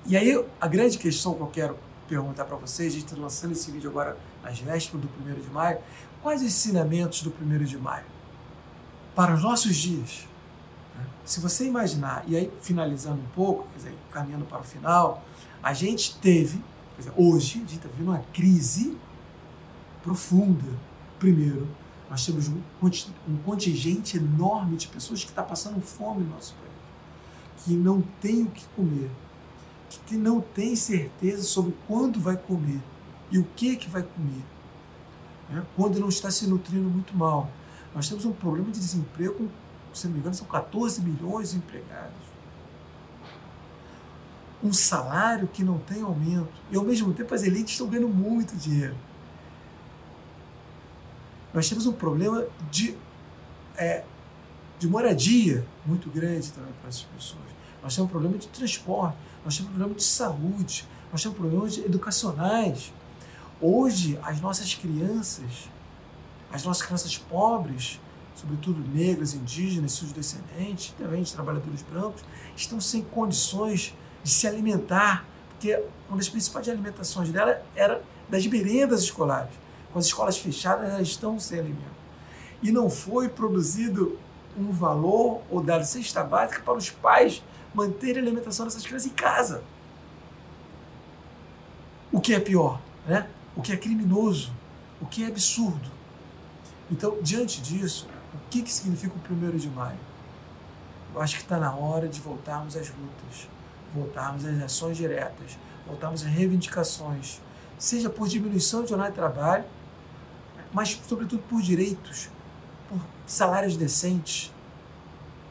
E 0.07 0.17
aí 0.17 0.45
a 0.61 0.67
grande 0.67 0.99
questão 0.99 1.35
que 1.35 1.41
eu 1.41 1.47
quero 1.47 1.79
perguntar 2.09 2.45
para 2.45 2.57
vocês, 2.57 2.93
a 2.93 2.97
gente 2.97 3.07
está 3.07 3.21
lançando 3.21 3.53
esse 3.53 3.71
vídeo 3.71 3.89
agora 3.89 4.19
às 4.43 4.59
vésperas 4.59 5.03
do 5.03 5.09
1 5.25 5.41
de 5.41 5.51
maio, 5.51 5.79
quais 6.23 6.43
ensinamentos 6.43 7.23
do 7.23 7.33
1 7.41 7.65
de 7.65 7.79
maio? 7.79 8.05
Para 9.15 9.35
os 9.35 9.43
nossos 9.43 9.77
dias. 9.77 10.27
Se 11.25 11.41
você 11.41 11.67
imaginar, 11.67 12.25
e 12.27 12.37
aí 12.37 12.53
finalizando 12.61 13.21
um 13.21 13.29
pouco, 13.35 13.69
quer 13.73 13.77
dizer, 13.79 13.99
caminhando 14.11 14.45
para 14.45 14.61
o 14.61 14.65
final, 14.65 15.25
a 15.63 15.73
gente 15.73 16.19
teve, 16.19 16.61
dizer, 16.99 17.13
hoje, 17.17 17.59
a 17.59 17.61
gente 17.61 17.77
está 17.77 17.89
vivendo 17.89 18.09
uma 18.09 18.25
crise 18.33 18.97
profunda. 20.03 20.69
Primeiro, 21.19 21.69
nós 22.11 22.27
temos 22.27 22.49
um, 22.49 22.61
um 23.29 23.37
contingente 23.45 24.17
enorme 24.17 24.77
de 24.77 24.89
pessoas 24.89 25.23
que 25.23 25.31
está 25.31 25.43
passando 25.43 25.81
fome 25.81 26.25
no 26.25 26.31
nosso 26.31 26.55
país, 26.55 27.65
que 27.65 27.73
não 27.75 28.03
tem 28.21 28.43
o 28.43 28.51
que 28.51 28.65
comer, 28.77 29.11
que 30.07 30.17
não 30.17 30.41
tem 30.41 30.75
certeza 30.75 31.43
sobre 31.43 31.75
quando 31.87 32.21
vai 32.21 32.37
comer 32.37 32.81
e 33.31 33.39
o 33.39 33.45
que 33.57 33.77
que 33.77 33.89
vai 33.89 34.03
comer, 34.03 34.45
né? 35.49 35.65
quando 35.77 35.99
não 36.01 36.09
está 36.09 36.31
se 36.31 36.47
nutrindo 36.47 36.89
muito 36.89 37.17
mal. 37.17 37.49
Nós 37.95 38.09
temos 38.09 38.25
um 38.25 38.33
problema 38.33 38.71
de 38.71 38.81
desemprego, 38.81 39.49
se 39.95 40.07
não 40.07 40.15
me 40.15 40.21
engano, 40.21 40.35
são 40.35 40.47
14 40.47 41.01
milhões 41.03 41.51
de 41.51 41.59
empregados. 41.59 42.33
Um 44.63 44.73
salário 44.73 45.49
que 45.49 45.65
não 45.65 45.79
tem 45.79 46.03
aumento. 46.03 46.53
E 46.71 46.77
ao 46.77 46.85
mesmo 46.85 47.13
tempo 47.13 47.35
as 47.35 47.43
elites 47.43 47.73
estão 47.73 47.89
ganhando 47.89 48.09
muito 48.09 48.57
dinheiro. 48.57 48.97
Nós 51.53 51.69
temos 51.69 51.87
um 51.87 51.93
problema 51.93 52.47
de, 52.71 52.97
é, 53.77 54.05
de 54.79 54.89
moradia 54.89 55.67
muito 55.85 56.09
grande 56.09 56.51
também 56.53 56.73
para 56.81 56.89
essas 56.89 57.03
pessoas. 57.03 57.43
Nós 57.83 57.95
temos 57.95 58.09
um 58.09 58.13
problema 58.13 58.39
de 58.39 58.49
transporte 58.49 59.17
nós 59.45 59.57
temos 59.57 59.73
problemas 59.73 59.97
de 59.97 60.05
saúde, 60.05 60.89
nós 61.11 61.23
temos 61.23 61.37
problemas 61.39 61.79
educacionais. 61.79 62.93
Hoje, 63.61 64.19
as 64.23 64.41
nossas 64.41 64.75
crianças, 64.75 65.69
as 66.53 66.65
nossas 66.65 66.85
crianças 66.85 67.17
pobres, 67.17 68.01
sobretudo 68.35 68.83
negras, 68.93 69.35
indígenas, 69.35 69.93
seus 69.93 70.13
descendentes, 70.13 70.95
também 70.99 71.23
de 71.23 71.33
trabalhadores 71.33 71.83
brancos, 71.83 72.23
estão 72.57 72.81
sem 72.81 73.03
condições 73.03 73.95
de 74.23 74.31
se 74.31 74.47
alimentar, 74.47 75.25
porque 75.51 75.83
uma 76.09 76.17
das 76.17 76.29
principais 76.29 76.69
alimentações 76.69 77.31
dela 77.31 77.63
era 77.75 78.03
das 78.29 78.47
merendas 78.47 79.03
escolares. 79.03 79.53
Com 79.93 79.99
as 79.99 80.07
escolas 80.07 80.39
fechadas, 80.39 80.89
elas 80.89 81.09
estão 81.09 81.39
sem 81.39 81.59
alimento. 81.59 82.03
E 82.63 82.73
não 82.73 82.89
foi 82.89 83.29
produzido 83.29 84.19
um 84.57 84.71
valor 84.71 85.43
ou 85.51 85.63
dado 85.63 85.85
cesta 85.85 86.23
básica 86.23 86.63
para 86.63 86.75
os 86.75 86.91
pais 86.91 87.43
manter 87.75 88.17
a 88.17 88.21
alimentação 88.21 88.67
dessas 88.67 88.85
crianças 88.85 89.11
em 89.11 89.15
casa. 89.15 89.63
O 92.11 92.21
que 92.21 92.35
é 92.35 92.41
pior, 92.41 92.81
né? 93.07 93.29
O 93.57 93.63
que 93.63 93.73
é 93.73 93.77
criminoso, 93.77 94.53
o 95.01 95.07
que 95.07 95.25
é 95.25 95.27
absurdo. 95.27 95.91
Então, 96.91 97.19
diante 97.23 97.61
disso, 97.61 98.07
que, 98.53 98.63
que 98.63 98.71
significa 98.71 99.17
o 99.17 99.21
primeiro 99.21 99.59
de 99.59 99.71
maio? 99.71 99.99
Eu 101.15 101.23
acho 101.23 101.37
que 101.37 101.43
está 101.43 101.59
na 101.59 101.75
hora 101.75 102.07
de 102.07 102.21
voltarmos 102.21 102.77
às 102.77 102.91
lutas, 102.91 103.49
voltarmos 103.95 104.45
às 104.45 104.63
ações 104.63 104.99
diretas, 104.99 105.57
voltarmos 105.87 106.23
às 106.23 106.29
reivindicações, 106.29 107.41
seja 107.79 108.11
por 108.11 108.29
diminuição 108.29 108.83
de 108.83 108.91
jornada 108.91 109.11
de 109.11 109.17
trabalho, 109.17 109.65
mas 110.71 111.01
sobretudo 111.09 111.43
por 111.49 111.63
direitos, 111.63 112.29
por 112.91 113.01
salários 113.27 113.75
decentes, 113.75 114.53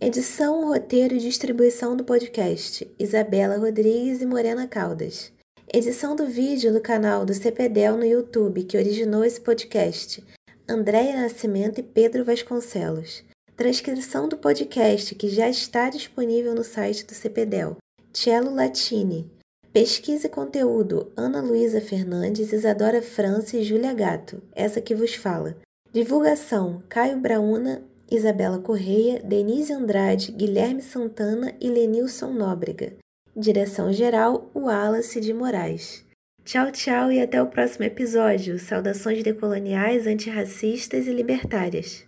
Edição, 0.00 0.66
roteiro 0.66 1.14
e 1.14 1.18
distribuição 1.18 1.96
do 1.96 2.04
podcast: 2.04 2.92
Isabela 2.98 3.56
Rodrigues 3.56 4.20
e 4.20 4.26
Morena 4.26 4.66
Caldas. 4.66 5.32
Edição 5.72 6.14
do 6.16 6.26
vídeo 6.26 6.72
do 6.72 6.80
canal 6.80 7.24
do 7.24 7.32
CPDEL 7.32 7.96
no 7.96 8.04
YouTube, 8.04 8.64
que 8.64 8.76
originou 8.76 9.24
esse 9.24 9.40
podcast: 9.40 10.22
Andréia 10.68 11.22
Nascimento 11.22 11.78
e 11.78 11.82
Pedro 11.82 12.24
Vasconcelos. 12.24 13.22
Transcrição 13.56 14.28
do 14.28 14.36
podcast, 14.36 15.14
que 15.14 15.28
já 15.28 15.48
está 15.48 15.88
disponível 15.88 16.54
no 16.54 16.64
site 16.64 17.06
do 17.06 17.14
CPDEL: 17.14 17.76
Cello 18.12 18.52
Latini. 18.52 19.30
Pesquisa 19.74 20.28
e 20.28 20.30
conteúdo: 20.30 21.10
Ana 21.16 21.42
Luísa 21.42 21.80
Fernandes, 21.80 22.52
Isadora 22.52 23.02
França 23.02 23.56
e 23.56 23.64
Júlia 23.64 23.92
Gato, 23.92 24.40
essa 24.54 24.80
que 24.80 24.94
vos 24.94 25.16
fala. 25.16 25.56
Divulgação: 25.92 26.80
Caio 26.88 27.18
Brauna, 27.18 27.82
Isabela 28.08 28.60
Correia, 28.60 29.20
Denise 29.24 29.72
Andrade, 29.72 30.30
Guilherme 30.30 30.80
Santana 30.80 31.52
e 31.60 31.68
Lenilson 31.68 32.30
Nóbrega. 32.30 32.92
Direção-geral: 33.36 34.48
Wallace 34.54 35.20
de 35.20 35.34
Moraes. 35.34 36.04
Tchau, 36.44 36.70
tchau 36.70 37.10
e 37.10 37.20
até 37.20 37.42
o 37.42 37.48
próximo 37.48 37.84
episódio. 37.84 38.60
Saudações 38.60 39.24
decoloniais, 39.24 40.06
antirracistas 40.06 41.08
e 41.08 41.12
libertárias. 41.12 42.06